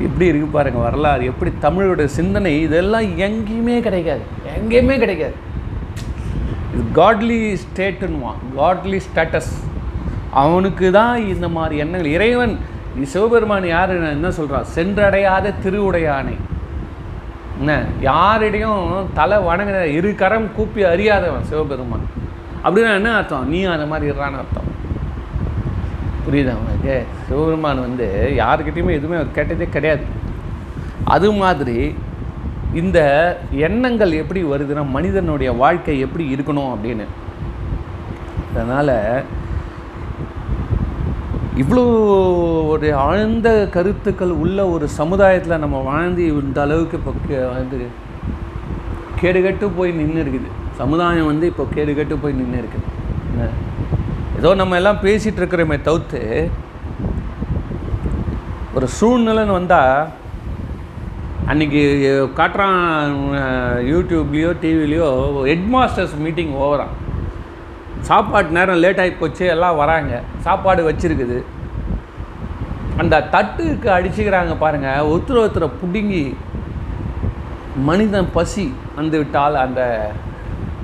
எப்படி 0.06 0.26
இருக்கு 0.30 0.48
பாருங்க 0.56 0.80
வரலாறு 0.86 1.30
எப்படி 1.32 1.52
தமிழோட 1.66 2.06
சிந்தனை 2.18 2.54
இதெல்லாம் 2.68 3.08
எங்கேயுமே 3.28 3.78
கிடைக்காது. 3.88 4.24
எங்கேயுமே 4.58 4.96
கிடைக்காது. 5.04 5.36
இது 6.74 6.84
காட்லி 7.00 7.40
ஸ்டேட்டுன்னுவான் 7.66 8.42
காட்லி 8.60 9.00
ஸ்டேட்டஸ் 9.08 9.54
அவனுக்கு 10.44 10.88
தான் 11.00 11.16
இந்த 11.34 11.48
மாதிரி 11.58 11.76
எண்ணங்கள். 11.84 12.16
இறைவன் 12.18 12.56
சிவபெருமான் 13.14 13.68
யார் 13.76 13.94
என்ன 14.18 14.32
சொல்கிறான் 14.40 14.68
சென்றடையாத 14.76 15.54
திருவுடையானை. 15.64 16.36
என்ன? 17.58 17.84
யாரிடையும் 18.02 19.06
தலை 19.14 19.38
வணங்கின 19.38 19.84
இரு 19.84 20.16
கரம் 20.16 20.56
கூப்பி 20.56 20.84
அறியாதவன் 20.84 21.44
சிவபெருமான். 21.44 22.06
அப்படின்னா 22.64 22.94
என்ன 22.94 23.16
அர்த்தம்? 23.16 23.50
நீ 23.50 23.64
அந்த 23.64 23.86
மாதிரி 23.86 24.12
இருறான்னு 24.12 24.42
அர்த்தம். 24.42 24.74
புரியுதா 26.26 26.54
உனக்கு? 26.56 27.06
சிவபெருமான் 27.28 27.80
வந்து 27.80 28.34
யாருக்கிட்டையுமே 28.38 28.92
எதுவுமே 28.92 29.16
அவர் 29.16 29.32
கேட்டதே 29.32 29.68
கிடையாது. 29.72 30.04
அது 31.04 31.32
மாதிரி 31.32 31.96
இந்த 32.74 33.00
எண்ணங்கள் 33.52 34.12
எப்படி 34.12 34.44
வருதுன்னா 34.44 34.90
மனிதனுடைய 34.90 35.52
வாழ்க்கை 35.52 36.00
எப்படி 36.00 36.36
இருக்கணும் 36.36 36.76
அப்படின்னு. 36.76 37.06
அதனால் 38.54 39.24
இவ்வளோ 41.56 41.84
ஒரு 42.68 42.96
ஆழ்ந்த 43.04 43.68
கருத்துக்கள் 43.72 44.32
உள்ள 44.36 44.68
ஒரு 44.68 44.88
சமுதாயத்தில் 44.98 45.60
நம்ம 45.60 45.78
வாழ்ந்து 45.84 46.26
இந்த 46.36 46.62
அளவுக்கு 46.62 46.98
இப்போ 46.98 47.14
கே- 47.28 47.48
வந்து 47.52 47.78
கேடுகட்டு 49.22 49.70
போய் 49.76 49.92
நின்று 49.92 50.24
இருக்குது 50.24 50.50
சமுதாயம் 50.78 51.26
வந்து 51.26 51.48
இப்போ 51.48 51.68
கேடுகட்டு 51.76 52.22
போய் 52.22 52.34
நின்று 52.34 52.62
இருக்குது 52.62 53.48
ஏதோ 54.38 54.54
நம்ம 54.54 54.76
எல்லாம் 54.76 55.02
பேசிகிட்டு 55.04 55.42
இருக்கிறோமே 55.42 55.82
தவிர்த்து 55.82 56.22
ஒரு 58.74 58.88
சூழ்நிலைன்னு 58.98 59.52
வந்தால் 59.52 59.96
அன்றைக்கி 61.48 61.82
காட்டுறான் 62.38 62.80
யூடியூப்லேயோ 63.90 64.52
டிவிலேயோ 64.62 65.10
ஹெட் 65.46 65.68
மாஸ்டர்ஸ் 65.74 66.18
மீட்டிங் 66.20 66.54
ஓவரான். 66.58 66.94
சாப்பாடு 68.02 68.56
நேரம் 68.58 68.82
லேட் 68.84 69.00
ஆகி 69.04 69.14
போச்சு 69.20 69.46
எல்லாம் 69.54 69.80
வராங்க. 69.82 70.22
சாப்பாடு 70.48 70.82
வச்சிருக்குது. 70.90 71.38
அந்த 73.02 73.16
தட்டுக்கு 73.36 73.88
அடிச்சுக்கிறாங்க 73.98 74.54
பாருங்க. 74.64 74.90
ஒருத்தர் 75.12 75.42
ஒருத்தரை 75.44 75.70
பிடுங்கி 75.82 76.26
மனிதன் 77.88 78.34
பசி 78.36 78.66
வந்து 78.96 79.18
விட்டால் 79.22 79.64
அந்த 79.64 79.82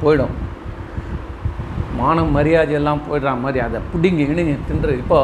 போயிடும். 0.03 0.33
மானம் 1.99 2.31
மரியாதை 2.37 2.73
எல்லாம் 2.79 3.03
போயிடுற 3.07 3.31
மாதிரி 3.41 3.59
அதை 3.65 3.79
பிடுங்கி 3.91 4.23
இணைங்க 4.31 4.55
தின்று. 4.67 4.93
இப்போ 5.01 5.19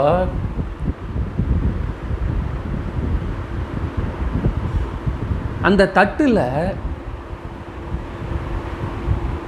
அந்த 5.67 5.89
தட்டில் 5.98 6.44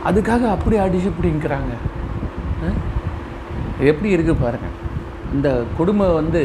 அதுக்காக 0.09 0.43
அப்படி 0.55 0.77
அடிச்சு 0.85 1.09
பிடிங்கிறாங்க. 1.17 1.73
எப்படி 3.79 4.17
இருக்குது 4.17 4.43
பாருங்கள் 4.43 4.75
இந்த 5.33 5.65
கொடுமை 5.77 6.07
வந்து 6.07 6.41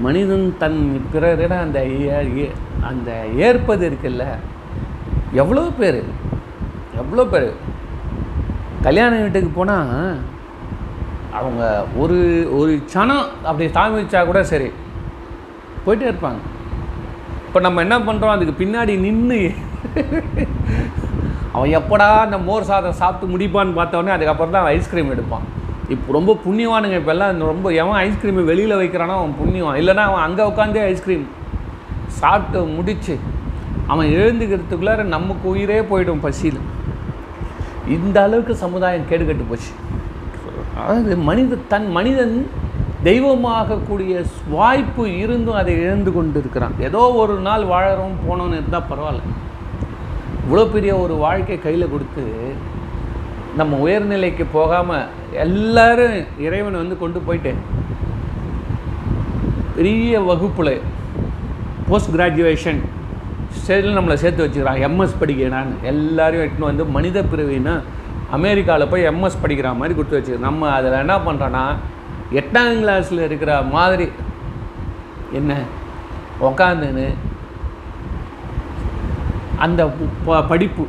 மனிதன் 0.00 0.56
தன் 0.58 0.78
பிறரிடம் 1.12 1.58
அந்த 1.58 1.86
ஏ- 1.86 2.54
அந்த 2.80 3.10
ஏற்பது 3.36 3.90
இருக்குல்ல. 3.90 4.24
எவ்வளோ 5.32 5.70
பேர் 5.78 6.00
எவ்வளோ 6.96 7.24
பேர். 7.24 7.48
கல்யாண 8.82 9.20
வீட்டுக்கு 9.20 9.48
போனால் 9.48 9.92
அவங்க 11.32 11.62
ஒரு 11.96 12.48
ஒரு 12.52 12.80
சனம் 12.86 13.26
அப்படி 13.44 13.68
சாமி 13.68 14.02
வச்சா 14.02 14.26
கூட 14.26 14.44
சரி. 14.44 14.68
போயிட்டே 15.86 16.10
இருப்பாங்க. 16.10 16.40
இப்போ 17.46 17.60
நம்ம 17.60 17.80
என்ன 17.80 17.98
பண்ணுறோம் 17.98 18.34
அதுக்கு 18.34 18.64
பின்னாடி 18.64 18.98
நின்று 18.98 19.40
அவன் 21.54 21.74
எப்படா 21.78 22.08
அந்த 22.26 22.38
மோர் 22.48 22.68
சாதம் 22.70 22.98
சாப்பிட்டு 23.00 23.32
முடிப்பான்னு 23.32 23.78
பார்த்தோன்னே 23.78 24.12
அதுக்கப்புறம் 24.14 24.54
தான் 24.56 24.68
ஐஸ்கிரீம் 24.76 25.12
எடுப்பான். 25.14 25.44
இப்போ 25.94 26.12
ரொம்ப 26.16 26.32
புண்ணியவானுங்க 26.44 26.96
இப்போல்லாம் 27.00 27.42
ரொம்ப 27.52 27.68
எவன் 27.82 27.98
ஐஸ்கிரீமை 28.06 28.44
வெளியில் 28.50 28.80
வைக்கிறானோ 28.80 29.16
அவன் 29.20 29.34
புண்ணியவான். 29.40 29.78
இல்லைன்னா 29.80 30.04
அவன் 30.10 30.24
அங்கே 30.26 30.44
உட்காந்தே 30.50 30.82
ஐஸ்கிரீம் 30.92 31.24
சாப்பிட்டு 32.20 32.60
முடிச்சு 32.76 33.14
அவன் 33.92 34.10
எழுந்துக்கிறதுக்குள்ளார 34.18 35.04
நமக்கு 35.16 35.46
உயிரே 35.54 35.78
போயிடும் 35.90 36.24
பசியில். 36.26 36.60
இந்த 37.96 38.16
அளவுக்கு 38.26 38.54
சமுதாயம் 38.64 39.08
கேடுகட்டு 39.10 39.46
போச்சு. 39.48 39.72
அதாவது 40.82 41.14
மனித 41.28 41.58
தன் 41.72 41.88
மனிதன் 41.96 42.36
தெய்வமாகக்கூடிய 43.08 44.12
வாய்ப்பு 44.58 45.04
இருந்தும் 45.22 45.58
அதை 45.62 45.72
இழந்து 45.82 46.10
கொண்டு 46.14 46.38
இருக்கிறான் 46.42 46.76
ஏதோ 46.88 47.02
ஒரு 47.22 47.34
நாள் 47.48 47.64
வாழறோம் 47.72 48.16
போனோன்னு 48.26 48.58
இருந்தால் 48.60 48.88
பரவாயில்ல. 48.92 49.24
இவ்வளோ 50.44 50.64
பெரிய 50.70 50.96
ஒரு 50.96 51.14
வாழ்க்கை 51.16 51.58
கையில் 51.58 51.90
கொடுத்து 51.90 52.24
நம்ம 53.56 53.76
உயர்நிலைக்கு 53.78 54.44
போகாமல் 54.52 55.08
எல்லாரும் 55.36 56.16
இறைவனை 56.38 56.76
வந்து 56.78 56.98
கொண்டு 56.98 57.18
போயிட்டு 57.20 57.52
பெரிய 59.76 60.20
வகுப்பில் 60.20 60.74
போஸ்ட் 61.88 62.14
கிராஜுவேஷன் 62.16 62.80
ஸ்டேஜில் 63.56 63.96
நம்மளை 63.96 64.14
சேர்த்து 64.14 64.44
வச்சுக்கிறான் 64.44 64.82
எம்எஸ் 64.82 65.18
படிக்கிறான் 65.18 65.70
எல்லாரையும் 65.82 66.44
எட்டுன்னு 66.44 66.70
வந்து 66.70 66.84
மனித 66.88 67.22
பிரிவினா 67.22 67.74
அமெரிக்காவில் 68.30 68.88
போய் 68.88 69.08
எம்எஸ் 69.10 69.42
படிக்கிற 69.42 69.74
மாதிரி 69.74 69.94
கொடுத்து 69.94 70.18
வச்சு 70.18 70.38
நம்ம 70.38 70.70
அதில் 70.70 71.00
என்ன 71.00 71.16
பண்ணுறோன்னா 71.18 71.64
எட்டாம் 72.32 72.78
கிளாஸில் 72.80 73.24
இருக்கிற 73.24 73.62
மாதிரி 73.72 74.06
என்ன? 75.32 75.52
உக்காந்துன்னு 76.40 77.06
அந்த 79.64 79.82
ப- 80.24 80.44
படிப்பு 80.44 80.84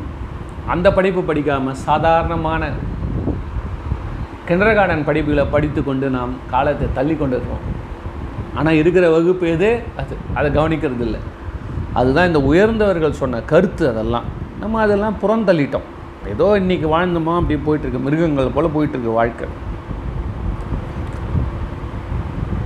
அந்த 0.67 0.93
படிப்பு 0.93 1.21
படிக்காமல் 1.23 1.79
சாதாரணமான 1.87 2.61
கிண்டர் 4.47 4.75
கார்டன் 4.75 5.07
படிப்புகளை 5.07 5.45
படித்து 5.51 5.83
கொண்டு 5.83 6.09
நாம் 6.09 6.33
காலத்தை 6.49 6.87
தள்ளி 6.93 7.15
கொண்டு 7.15 7.35
இருக்கோம் 7.35 7.63
ஆனால் 8.55 8.73
இருக்கிற 8.73 9.09
வகுப்பு 9.09 9.45
எது? 9.49 9.69
அது 9.97 10.13
அதை 10.33 10.49
கவனிக்கிறது 10.51 11.01
இல்லை 11.01 11.19
அதுதான் 11.93 12.27
இந்த 12.27 12.41
உயர்ந்தவர்கள் 12.41 13.19
சொன்ன 13.21 13.41
கருத்து 13.41 13.89
அதெல்லாம். 13.89 14.23
நம்ம 14.59 14.81
அதெல்லாம் 14.81 15.17
புறந்தள்ளிட்டோம். 15.21 15.85
ஏதோ 16.27 16.53
இன்னைக்கு 16.55 16.87
வாழ்ந்தோமா 16.87 17.35
அப்படி 17.35 17.59
போயிட்டுருக்கு. 17.59 17.99
மிருகங்கள் 17.99 18.53
போல் 18.53 18.75
போயிட்டுருக்கு 18.75 19.13
வாழ்க்கை. 19.13 19.47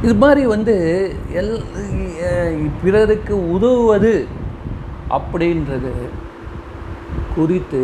இது 0.01 0.15
மாதிரி 0.15 0.45
வந்து 0.45 0.75
எல் 1.33 1.63
பிறருக்கு 2.83 3.51
உதவுவது 3.51 4.11
அப்படின்றது 5.17 5.93
குறித்து 7.35 7.83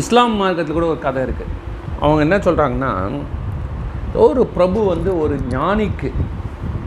இஸ்லாம் 0.00 0.36
மார்க்கத்தில் 0.40 0.78
கூட 0.78 0.86
ஒரு 0.92 1.00
கதை 1.04 1.20
இருக்குது 1.26 1.54
அவங்க 2.04 2.20
என்ன 2.26 2.36
சொல்கிறாங்கன்னா 2.46 2.92
ஒரு 4.26 4.42
பிரபு 4.56 4.80
வந்து 4.92 5.10
ஒரு 5.22 5.34
ஞானிக்கு 5.54 6.10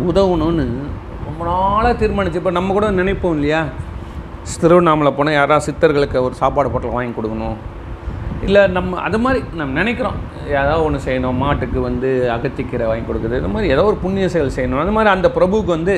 உதவணும்னு 0.10 0.66
ரொம்ப 1.28 1.42
நாளாக 1.50 1.94
தீர்மானிச்சு. 2.02 2.40
இப்போ 2.42 2.52
நம்ம 2.58 2.74
கூட 2.78 2.88
நினைப்போம் 3.00 3.36
இல்லையா? 3.38 3.62
திருவண்ணாமலை 4.62 5.12
போனால் 5.18 5.38
யாராவது 5.40 5.66
சித்தர்களுக்கு 5.68 6.18
ஒரு 6.28 6.36
சாப்பாடு 6.42 6.72
பொட்டலம் 6.74 6.98
வாங்கி 6.98 7.14
கொடுக்கணும். 7.18 7.58
இல்லை 8.48 8.62
நம்ம 8.78 8.98
அது 9.08 9.18
மாதிரி 9.26 9.40
நம்ம 9.60 9.76
நினைக்கிறோம். 9.82 10.18
ஏதாவது 10.58 10.84
ஒன்று 10.86 11.06
செய்யணும். 11.06 11.38
மாட்டுக்கு 11.44 11.80
வந்து 11.90 12.10
அகத்திக்கீரை 12.36 12.88
வாங்கி 12.90 13.06
கொடுக்குறது. 13.10 13.42
இந்த 13.42 13.52
மாதிரி 13.56 13.72
ஏதோ 13.76 13.84
ஒரு 13.92 13.98
புண்ணிய 14.04 14.28
செயல் 14.34 14.56
செய்யணும். 14.58 14.82
அந்த 14.84 14.96
மாதிரி 14.98 15.12
அந்த 15.16 15.30
பிரபுவுக்கு 15.38 15.72
வந்து 15.78 15.96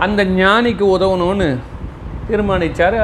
அந்த 0.00 0.24
ஞானிக்கு 0.24 0.84
உதவணும்னு 0.86 1.58
தீர்மானித்தார் 2.28 2.94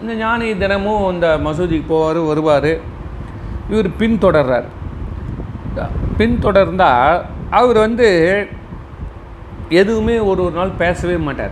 இந்த 0.00 0.14
ஞானி 0.14 0.58
தினமும் 0.58 1.12
இந்த 1.12 1.38
மசூதிக்கு 1.44 1.84
போவார் 1.88 2.26
வருவார். 2.26 2.76
இவர் 3.70 3.88
பின்தொடர்றார். 3.88 4.64
பின்தொடர்ந்தால் 6.18 7.22
அவர் 7.50 7.78
வந்து 7.78 8.46
எதுவுமே 9.68 10.18
ஒரு 10.18 10.44
ஒரு 10.44 10.54
நாள் 10.54 10.68
பேசவே 10.78 11.16
மாட்டார். 11.16 11.50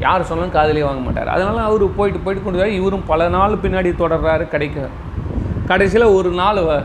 யார் 0.00 0.24
சொன்னாலும் 0.24 0.52
காதலே 0.52 0.82
வாங்க 0.82 1.00
மாட்டார். 1.00 1.28
அதனால் 1.28 1.58
அவர் 1.58 1.94
போயிட்டு 1.94 2.20
போயிட்டு 2.20 2.44
கொண்டு 2.44 2.58
வர 2.58 2.70
இவரும் 2.70 3.06
பல 3.06 3.28
நாள் 3.28 3.52
பின்னாடி 3.52 3.94
தொடர்றாரு 3.98 4.48
கிடைக்க. 4.48 4.86
கடைசியில் 5.66 6.06
ஒரு 6.06 6.30
நாள் 6.30 6.56
வ- 6.56 6.84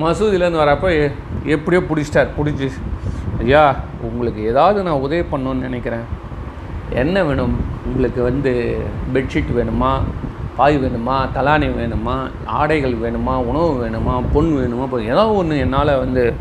மசூதியிலேருந்து 0.00 0.60
வரப்போ 0.60 0.90
எ- 0.90 1.12
எப்படியோ 1.44 1.82
பிடிச்சிட்டார். 1.94 2.28
பிடிச்சி 2.42 2.70
ஐயா 3.40 3.76
உங்களுக்கு 4.02 4.44
ஏதாவது 4.44 4.82
நான் 4.82 5.00
உதவி 5.00 5.36
பண்ணணுன்னு 5.36 5.54
நினைக்கிறேன். 5.54 6.26
என்ன 6.90 7.24
வேணும்? 7.24 7.64
உங்களுக்கு 7.86 8.22
வந்து 8.22 8.80
பெட்ஷீட் 9.14 9.50
வேணுமா? 9.56 10.00
பாய் 10.56 10.78
வேணுமா? 10.78 11.16
தலானி 11.34 11.68
வேணுமா? 11.80 12.30
ஆடைகள் 12.44 12.92
வேணுமா? 12.92 13.34
உணவு 13.50 13.86
வேணுமா? 13.86 14.22
பொன் 14.32 14.52
வேணுமா? 14.52 14.82
இப்போ 14.82 15.02
ஏதோ 15.02 15.32
ஒன்று 15.32 15.58
என்னால் 15.58 15.98
வந்து 15.98 16.34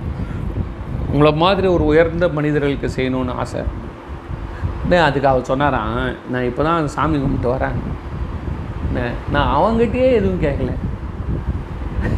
உங்களை 1.11 1.33
மாதிரி 1.33 1.67
ஒரு 1.67 1.85
உயர்ந்த 1.85 2.27
மனிதர்களுக்கு 2.27 2.89
செய்யணும்னு 2.95 3.33
ஆசை. 3.33 3.61
அதுக்கு 4.89 5.27
அவர் 5.27 5.49
சொன்னாரான் 5.51 6.15
நான் 6.29 6.43
இப்போ 6.43 6.63
தான் 6.63 6.87
சாமி 6.87 7.17
கும்பிட்டு 7.19 7.53
வரேன். 7.53 7.77
நான் 9.31 9.55
அவங்ககிட்டயே 9.57 10.11
எதுவும் 10.11 10.41
கேட்கல 10.41 10.73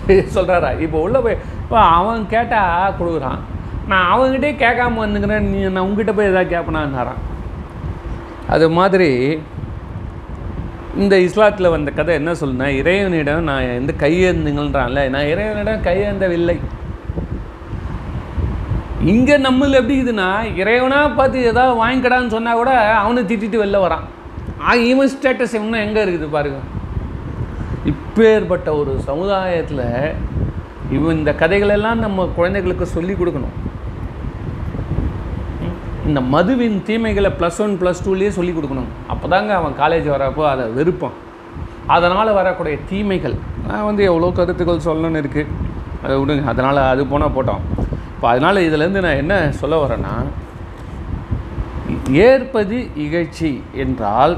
சொல்கிறாரா 0.36 0.80
இப்போ 0.80 1.02
உள்ள 1.02 1.22
போய் 1.22 1.38
இப்போ 1.64 1.80
அவன் 1.80 2.28
கேட்டால் 2.28 2.94
கொடுக்குறான். 3.00 3.40
நான் 3.88 4.20
அவங்ககிட்டே 4.20 4.52
கேட்காம 4.66 5.02
வந்துக்கிறேன். 5.06 5.40
நீ 5.40 5.60
நான் 5.62 5.84
உங்ககிட்ட 5.84 6.14
போய் 6.14 6.26
எதாவது 6.26 6.56
கேட்பனான்னாரான் 6.56 7.22
அது 8.56 8.66
மாதிரி 8.78 9.10
இந்த 11.02 11.16
இஸ்லாத்தில் 11.26 11.74
வந்த 11.74 11.90
கதை 11.98 12.14
என்ன 12.20 12.32
சொல்லுனா 12.40 12.68
இறைவனிடம் 12.80 13.48
நான் 13.50 13.76
எந்த 13.80 13.94
கையேந்துங்கள்ன்றான்ல. 14.04 15.02
நான் 15.16 15.30
இறைவனிடம் 15.34 15.86
கையேந்தவில்லை. 15.88 16.58
இங்கே 19.12 19.36
நம்மள 19.46 19.78
எப்படி 19.80 19.98
இருக்குதுன்னா 19.98 20.30
இறைவனாக 20.62 21.16
பார்த்து 21.20 21.46
ஏதாவது 21.52 21.76
வாங்கிக்கடான்னு 21.84 22.36
சொன்னால் 22.36 22.60
கூட 22.62 22.72
அவனை 23.04 23.22
திட்டிட்டு 23.30 23.62
வெளில 23.64 23.80
வரான். 23.86 24.06
ஆ 24.68 24.74
இவன் 24.92 25.12
ஸ்டேட்டஸ் 25.14 25.56
இவனும் 25.60 25.84
எங்கே 25.86 26.04
இருக்குது 26.06 26.30
பாருங்க. 26.36 26.60
இப்பேற்பட்ட 27.92 28.70
ஒரு 28.82 28.94
சமுதாயத்தில் 29.10 29.86
இவன் 30.98 31.18
இந்த 31.20 31.32
கதைகளெல்லாம் 31.42 32.04
நம்ம 32.06 32.26
குழந்தைகளுக்கு 32.38 32.86
சொல்லி 32.98 33.14
கொடுக்கணும். 33.14 33.58
இந்த 36.10 36.22
மதுவின் 36.34 36.78
தீமைகளை 36.90 37.32
ப்ளஸ் 37.40 37.60
ஒன் 37.64 37.74
ப்ளஸ் 37.82 38.04
டூலேயே 38.06 38.32
சொல்லி 38.38 38.54
கொடுக்கணும். 38.58 38.92
அப்போ 39.14 39.26
தாங்க 39.34 39.52
அவன் 39.62 39.76
காலேஜ் 39.82 40.08
வரப்போ 40.16 40.44
அதை 40.52 40.66
வெறுப்பான். 40.78 41.18
அதனால் 41.96 42.38
வரக்கூடிய 42.40 42.76
தீமைகள். 42.90 43.36
நான் 43.70 43.88
வந்து 43.90 44.04
எவ்வளோ 44.10 44.30
கருத்துக்கள் 44.40 44.88
சொல்லணும்னு 44.88 45.22
இருக்குது 45.24 45.52
அதை 46.04 46.16
விடுங்க. 46.22 46.44
அதனால் 46.54 46.80
அது 46.92 47.02
போனால் 47.14 47.36
போட்டோம். 47.38 47.64
இப்போ 48.16 48.28
அதனால் 48.34 48.66
இதிலேருந்து 48.68 49.04
நான் 49.06 49.22
என்ன 49.24 49.36
சொல்ல 49.62 49.76
வரேன்னா 49.84 50.14
ஏற்பது 52.26 52.78
இகழ்ச்சி 53.04 53.52
என்றால் 53.84 54.34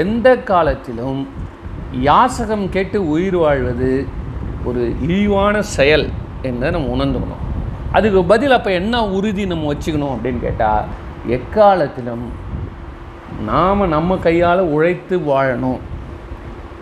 எந்த 0.00 0.28
காலத்திலும் 0.50 1.22
யாசகம் 2.08 2.66
கேட்டு 2.74 2.98
உயிர் 3.14 3.38
வாழ்வது 3.44 3.90
ஒரு 4.68 4.82
இழிவான 5.06 5.62
செயல் 5.76 6.06
என்று 6.48 6.74
நம்ம 6.76 6.92
உணர்ந்துக்கணும். 6.96 7.42
அதுக்கு 7.96 8.20
பதில் 8.32 8.54
அப்போ 8.56 8.70
என்ன 8.80 9.02
உறுதி 9.16 9.42
நம்ம 9.50 9.66
வச்சுக்கணும் 9.72 10.14
அப்படின்னு 10.14 10.40
கேட்டால் 10.46 10.86
எக்காலத்திலும் 11.26 12.32
நாம் 13.44 13.88
நம்ம 13.88 14.16
கையால் 14.16 14.58
உழைத்து 14.58 15.18
வாழணும். 15.18 15.78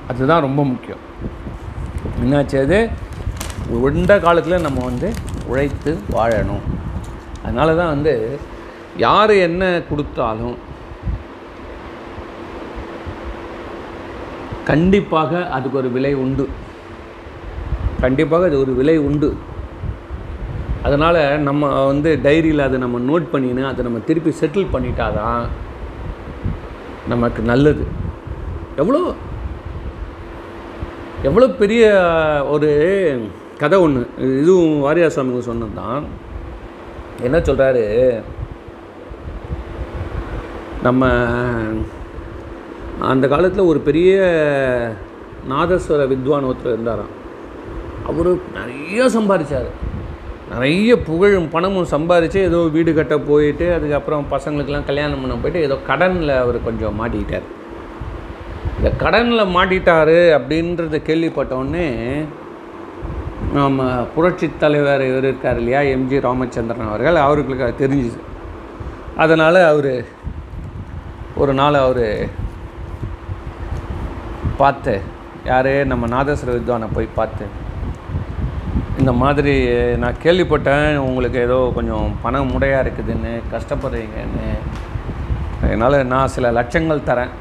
அதுதான் 0.09 0.40
ரொம்ப 0.40 0.64
முக்கியம். 0.64 1.11
என்னாச்சு 2.24 2.62
அது? 2.62 2.88
காலத்தில் 4.20 4.61
நம்ம 4.61 4.85
வந்து 4.85 5.12
உழைத்து 5.46 5.98
வாழணும். 6.11 6.61
அதனால 7.42 7.74
தான் 7.74 7.88
வந்து 7.88 8.38
யார் 8.96 9.31
என்ன 9.31 9.83
கொடுத்தாலும் 9.88 10.57
கண்டிப்பாக 14.64 15.48
அதுக்கு 15.48 15.78
ஒரு 15.78 15.90
விலை 15.90 16.14
உண்டு. 16.14 16.48
கண்டிப்பாக 18.00 18.44
அது 18.44 18.61
ஒரு 18.61 18.74
விலை 18.74 18.98
உண்டு. 18.98 19.37
அதனால் 20.92 21.20
நம்ம 21.48 21.68
வந்து 21.90 22.11
டைரியில் 22.24 22.64
அதை 22.64 22.78
நம்ம 22.85 22.98
நோட் 23.11 23.26
பண்ணின்னு 23.33 23.62
அதை 23.68 23.83
நம்ம 23.87 23.98
திருப்பி 24.09 24.31
செட்டில் 24.40 24.72
பண்ணிட்டா 24.72 25.07
தான் 25.18 25.44
நமக்கு 27.12 27.40
நல்லது. 27.50 27.85
எவ்வளோ 28.81 29.00
எவ்வளோ 31.28 31.46
பெரிய 31.62 31.83
ஒரு 32.55 32.70
கதை 33.61 33.78
ஒன்று 33.85 34.02
இதுவும் 34.40 34.74
வாரியார் 34.85 35.14
சுவாமிங்க 35.14 35.42
சொன்னது 35.48 35.78
தான் 35.81 36.05
என்ன 37.26 37.38
சொல்கிறாரு 37.48 37.85
நம்ம 40.87 41.11
அந்த 43.12 43.24
காலத்தில் 43.35 43.70
ஒரு 43.72 43.83
பெரிய 43.88 44.12
நாதஸ்வர 45.52 46.02
வித்வான் 46.12 46.48
ஒருத்தர் 46.50 46.76
இருந்தாராம். 46.76 47.14
அவர் 48.11 48.31
நிறைய 48.59 49.09
சம்பாதிச்சார் 49.16 49.70
நிறைய 50.53 50.93
புகழும் 51.09 51.49
பணமும் 51.55 51.91
சம்பாதிச்சு 51.93 52.38
ஏதோ 52.49 52.59
வீடு 52.75 52.91
கட்ட 52.97 53.15
போயிட்டு 53.29 53.67
அதுக்கப்புறம் 53.77 54.25
பசங்களுக்கெல்லாம் 54.33 54.88
கல்யாணம் 54.91 55.23
பண்ண 55.23 55.35
போயிட்டு 55.43 55.65
ஏதோ 55.67 55.77
கடனில் 55.91 56.33
அவர் 56.43 56.59
கொஞ்சம் 56.67 56.99
மாட்டிக்கிட்டார். 57.01 57.47
இந்த 58.79 58.91
கடனில் 59.03 59.53
மாட்டிட்டார் 59.57 60.17
அப்படின்றத 60.38 60.99
கேள்விப்பட்டோடனே 61.09 61.87
நம்ம 63.57 63.87
புரட்சி 64.15 64.47
தலைவர் 64.65 65.03
இவர் 65.09 65.27
இருக்கார் 65.29 65.59
இல்லையா 65.62 65.81
எம்ஜி 65.95 66.19
ராமச்சந்திரன் 66.27 66.91
அவர்கள் 66.91 67.25
அவர்களுக்கு 67.27 67.67
அது 67.67 67.83
தெரிஞ்சுது. 67.85 68.21
அதனால் 69.23 69.61
அவர் 69.73 69.95
ஒரு 71.43 71.53
நாள் 71.59 71.83
அவர் 71.85 72.07
பார்த்து 74.61 74.95
யார் 75.51 75.73
நம்ம 75.93 76.07
நாதஸ்வர 76.15 76.55
வித்வானை 76.57 76.88
போய் 76.97 77.17
பார்த்து 77.19 77.45
இந்த 79.03 79.12
மாதிரி 79.21 79.53
நான் 80.03 80.21
கேள்விப்பட்டேன் 80.25 80.97
உங்களுக்கு 81.07 81.38
ஏதோ 81.47 81.57
கொஞ்சம் 81.77 82.11
பணம் 82.25 82.51
முடையாக 82.53 82.85
இருக்குதுன்னு 82.85 83.33
கஷ்டப்படுறீங்கன்னு. 83.53 84.49
அதனால் 85.65 85.97
நான் 86.12 86.33
சில 86.35 86.53
லட்சங்கள் 86.59 87.07
தரேன். 87.09 87.33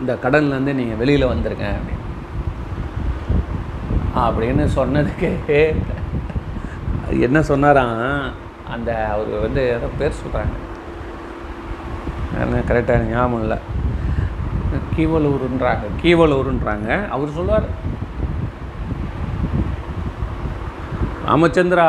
இந்த 0.00 0.12
கடன்லேருந்து 0.24 0.72
நீங்கள் 0.80 1.00
வெளியில் 1.00 1.30
வந்துருங்க 1.32 1.66
அப்படின்னு. 1.78 2.04
அப்படின்னு 4.24 4.64
சொன்னதுக்கு 4.78 5.60
என்ன 7.26 7.42
சொன்னாராம்? 7.50 8.00
அந்த 8.74 8.90
அவர் 9.12 9.30
வந்து 9.44 9.62
ஏதோ 9.74 9.90
பேர் 9.98 10.20
சொல்கிறாங்க 10.22 10.56
என்ன 12.44 12.62
கரெக்டாக 12.70 13.06
ஞாபகம் 13.12 13.42
இல்லை. 13.44 13.58
கீவலூருன்றாங்க 14.96 15.86
கீவலூருன்றாங்க. 16.02 16.88
அவர் 17.14 17.36
சொல்லுவார் 17.38 17.68
ராமச்சந்திரா 21.28 21.88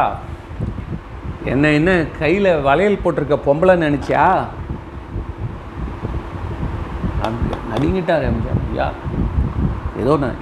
என்ன 1.52 1.66
என்ன 1.80 1.92
கையில் 2.22 2.50
வளையல் 2.68 3.02
போட்டிருக்க 3.04 3.36
பொம்பளை 3.46 3.74
நினச்சியா? 3.84 4.26
அப்படி 7.26 7.58
நடுங்கிட்டார் 7.72 8.26
எம்ஜிஆர் 8.30 8.64
ஐயா 8.72 8.88
ஏதோ 10.02 10.14
நான் 10.24 10.42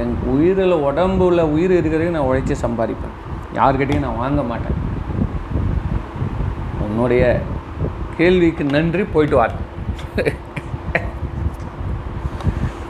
என் 0.00 0.14
உயிரில் 0.32 0.82
உடம்புல 0.88 1.40
உயிர் 1.54 1.74
இருக்கிறதுக்கு 1.78 2.16
நான் 2.16 2.28
உழைச்சி 2.30 2.54
சம்பாதிப்பேன். 2.64 3.16
யார்கிட்டையும் 3.58 4.06
நான் 4.06 4.22
வாங்க 4.22 4.42
மாட்டேன். 4.50 4.78
உன்னுடைய 6.84 7.24
கேள்விக்கு 8.18 8.64
நன்றி 8.76 9.04
போயிட்டு 9.14 9.36
வார் 9.40 9.54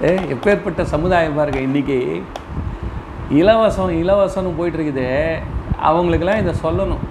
ஏ 0.06 0.12
எப்பேற்பட்ட 0.34 0.82
சமுதாயம் 0.94 1.36
பாருங்க 1.38 1.60
இன்றைக்கி 1.68 1.98
இலவசம் 3.40 3.92
இலவசம்னு 4.02 4.56
போயிட்டுருக்குது 4.58 5.06
அவங்களுக்கெல்லாம் 5.88 6.42
இதை 6.42 6.54
சொல்லணும். 6.64 7.02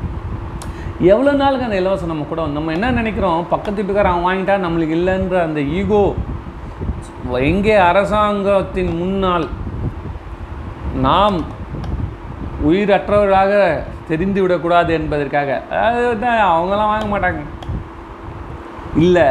எவ்வளோ 1.12 1.32
நாளுக்கு 1.42 1.68
அந்த 1.68 1.78
இலவசம் 1.82 2.12
நம்ம 2.12 2.26
கூட 2.32 2.42
நம்ம 2.58 2.74
என்ன 2.78 2.92
நினைக்கிறோம்? 3.00 3.40
பக்கத்து 3.54 3.80
வீட்டுக்காரன் 3.80 4.14
அவன் 4.14 4.28
வாங்கிட்டா 4.28 4.56
நம்மளுக்கு 4.66 4.98
இல்லைன்ற 5.00 5.38
அந்த 5.48 5.62
ஈகோ. 5.80 6.04
எங்கே 7.52 7.76
அரசாங்கத்தின் 7.90 8.94
முன்னால் 9.00 9.48
நாம் 11.08 11.38
உயிரற்றவராக 12.70 13.52
தெரிந்து 14.10 14.40
விடக்கூடாது 14.42 14.92
என்பதற்காக. 15.00 15.50
அதுதான் 15.84 16.42
அவங்களாம் 16.52 16.92
வாங்க 16.94 17.08
மாட்டாங்க. 17.14 17.42
இல்லை 19.06 19.28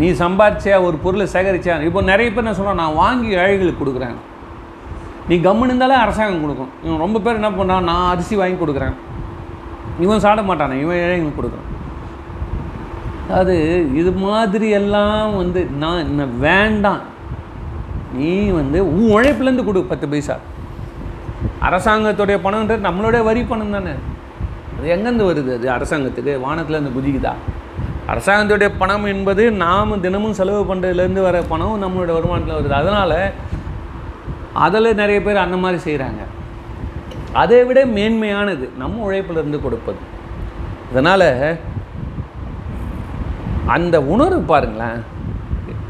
நீ 0.00 0.08
சம்பாதிச்ச 0.22 0.82
ஒரு 0.86 0.96
பொருளை 1.04 1.26
சேகரிச்சா 1.34 1.74
இப்போ 1.88 2.00
நிறைய 2.10 2.28
பேர் 2.30 2.44
என்ன 2.44 2.54
சொல்கிறான் 2.58 2.82
நான் 2.82 3.00
வாங்கி 3.02 3.28
ஏழைகளுக்கு 3.42 3.82
கொடுக்குறேன். 3.82 4.18
நீ 5.30 5.36
கம்முன்னு 5.46 5.70
இருந்தாலே 5.70 5.96
அரசாங்கம் 6.04 6.44
கொடுக்கும். 6.44 6.70
இவன் 6.84 7.02
ரொம்ப 7.04 7.20
பேர் 7.24 7.38
என்ன 7.40 7.50
பண்ணான் 7.58 7.88
நான் 7.90 8.08
அரிசி 8.12 8.34
வாங்கி 8.40 8.58
கொடுக்குறேன். 8.60 8.94
இவன் 10.04 10.22
சாட 10.24 10.40
மாட்டானே 10.48 10.76
இவன் 10.84 11.02
ஏழைங்களுக்கு 11.04 11.40
கொடுக்குறான். 11.40 11.68
அது 13.38 13.54
இது 14.00 14.10
மாதிரி 14.24 14.68
எல்லாம் 14.78 15.36
வந்து 15.40 15.60
நான் 15.82 16.04
என்ன 16.04 16.24
வேண்டாம். 16.46 17.02
நீ 18.18 18.30
வந்து 18.58 18.78
உன் 18.94 19.10
உழைப்புலேருந்து 19.16 19.64
கொடு 19.66 19.80
பத்து 19.90 20.06
பைசா. 20.12 20.36
அரசாங்கத்துடைய 21.66 22.36
பணம்ன்றது 22.46 22.86
நம்மளுடைய 22.88 23.22
வரி 23.28 23.42
பணம் 23.50 23.74
தானே. 23.76 23.92
அது 24.76 24.88
எங்கேருந்து 24.94 25.28
வருது 25.30 25.52
அது 25.58 25.68
அரசாங்கத்துக்கு? 25.76 26.34
வானத்துலேருந்து 26.46 26.94
குதிக்குதா? 26.96 27.34
அரசாங்கத்துடைய 28.12 28.70
பணம் 28.82 29.06
என்பது 29.12 29.42
நாம் 29.64 30.00
தினமும் 30.04 30.36
செலவு 30.40 30.62
பண்ணுறதுலேருந்து 30.70 31.22
வர 31.28 31.38
பணம் 31.52 31.82
நம்மளுடைய 31.82 32.16
வருமானத்தில் 32.18 32.58
வருது. 32.58 32.76
அதனால் 32.82 33.16
அதில் 34.52 34.94
நிறைய 34.94 35.22
பேர் 35.22 35.36
அந்த 35.36 35.56
மாதிரி 35.56 35.94
செய்கிறாங்க. 35.94 36.18
அதை 37.32 37.64
விட 37.64 37.86
மேன்மையானது 37.86 38.68
நம்ம 38.76 39.10
உழைப்பிலிருந்து 39.10 39.62
கொடுப்பது. 39.62 39.98
அதனால் 40.90 41.58
அந்த 43.66 44.02
உணர்வு 44.02 44.40
பாருங்களேன் 44.40 45.04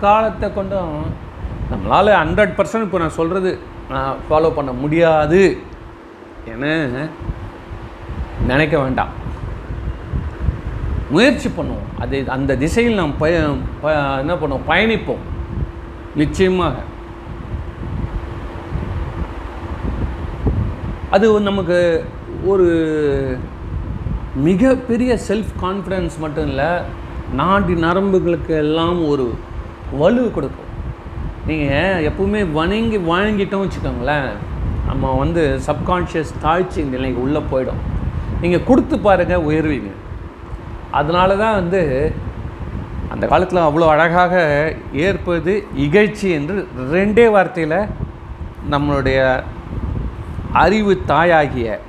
காலத்தை 0.00 0.54
கொண்டும் 0.54 1.02
நம்மளால் 1.70 2.14
ஹண்ட்ரட் 2.14 2.60
பர்சன்ட் 2.60 2.82
இப்போ 2.82 2.98
நான் 2.98 3.10
சொல்கிறது 3.10 3.58
நான் 3.90 4.16
ஃபாலோ 4.30 4.50
பண்ண 4.50 4.72
முடியாது 4.72 5.58
என 6.44 6.88
நினைக்க 8.46 8.78
வேண்டாம். 8.78 9.08
முயற்சி 11.10 11.48
பண்ணுவோம். 11.48 12.00
அது 12.00 12.30
அந்த 12.30 12.56
திசையில் 12.56 12.94
நாம் 12.94 13.16
பய 13.16 13.56
ப- 13.80 14.18
என்ன 14.18 14.34
பண்ணுவோம்? 14.34 14.60
பயணிப்போம். 14.68 15.48
நிச்சயமாக. 16.14 16.74
அது 21.14 21.26
நமக்கு 21.48 21.78
ஒரு 22.50 22.66
மிகப்பெரிய 24.48 25.12
செல்ஃப் 25.28 25.52
கான்ஃபிடன்ஸ் 25.62 26.16
மட்டும் 26.24 26.48
இல்லை 26.50 26.68
நாடி 27.40 27.74
நரம்புகளுக்கு 27.86 28.52
எல்லாம் 28.64 29.00
ஒரு 29.12 29.26
வலு 30.00 30.22
கொடுக்கும். 30.36 30.70
நீங்கள் 31.48 32.04
எப்பவுமே 32.08 32.40
வணங்கி 32.58 32.98
வணங்கிட்டோம் 33.12 33.64
வச்சுக்கோங்களேன் 33.64 34.30
நம்ம 34.88 35.12
வந்து 35.22 35.42
சப்கான்ஷியஸ் 35.68 36.32
தாழ்ச்சி 36.46 36.80
நிலைக்கு 36.94 37.20
உள்ளே 37.26 37.42
போயிடும். 37.52 37.82
நீங்கள் 38.42 38.66
கொடுத்து 38.70 38.96
பாருங்கள் 39.06 39.46
உயர்வீங்க. 39.50 39.92
அதனால 40.98 41.30
தான் 41.44 41.58
வந்து 41.60 41.80
அந்த 43.14 43.24
காலத்தில் 43.30 43.66
அவ்வளோ 43.68 43.86
அழகாக 43.94 44.34
ஏற்பது 45.06 45.52
இகழ்ச்சி 45.84 46.28
என்று 46.38 46.56
ரெண்டே 46.94 47.26
வார்த்தையில் 47.36 47.80
நம்மளுடைய 48.72 49.20
அறிவு 50.52 50.92
தாயாகிய 51.06 51.80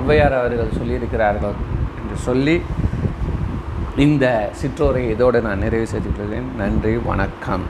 ஔவையார் 0.00 0.36
அவர்கள் 0.38 0.76
சொல்லியிருக்கிறார்கள் 0.78 1.56
என்று 2.00 2.16
சொல்லி 2.16 2.62
இந்த 3.96 4.26
சிற்றோரை 4.62 5.10
இதோடு 5.10 5.42
நான் 5.42 5.58
நிறைவு 5.58 5.86
செய்துள்ளேன் 5.86 6.56
நன்றி 6.56 6.96
வணக்கம். 6.96 7.64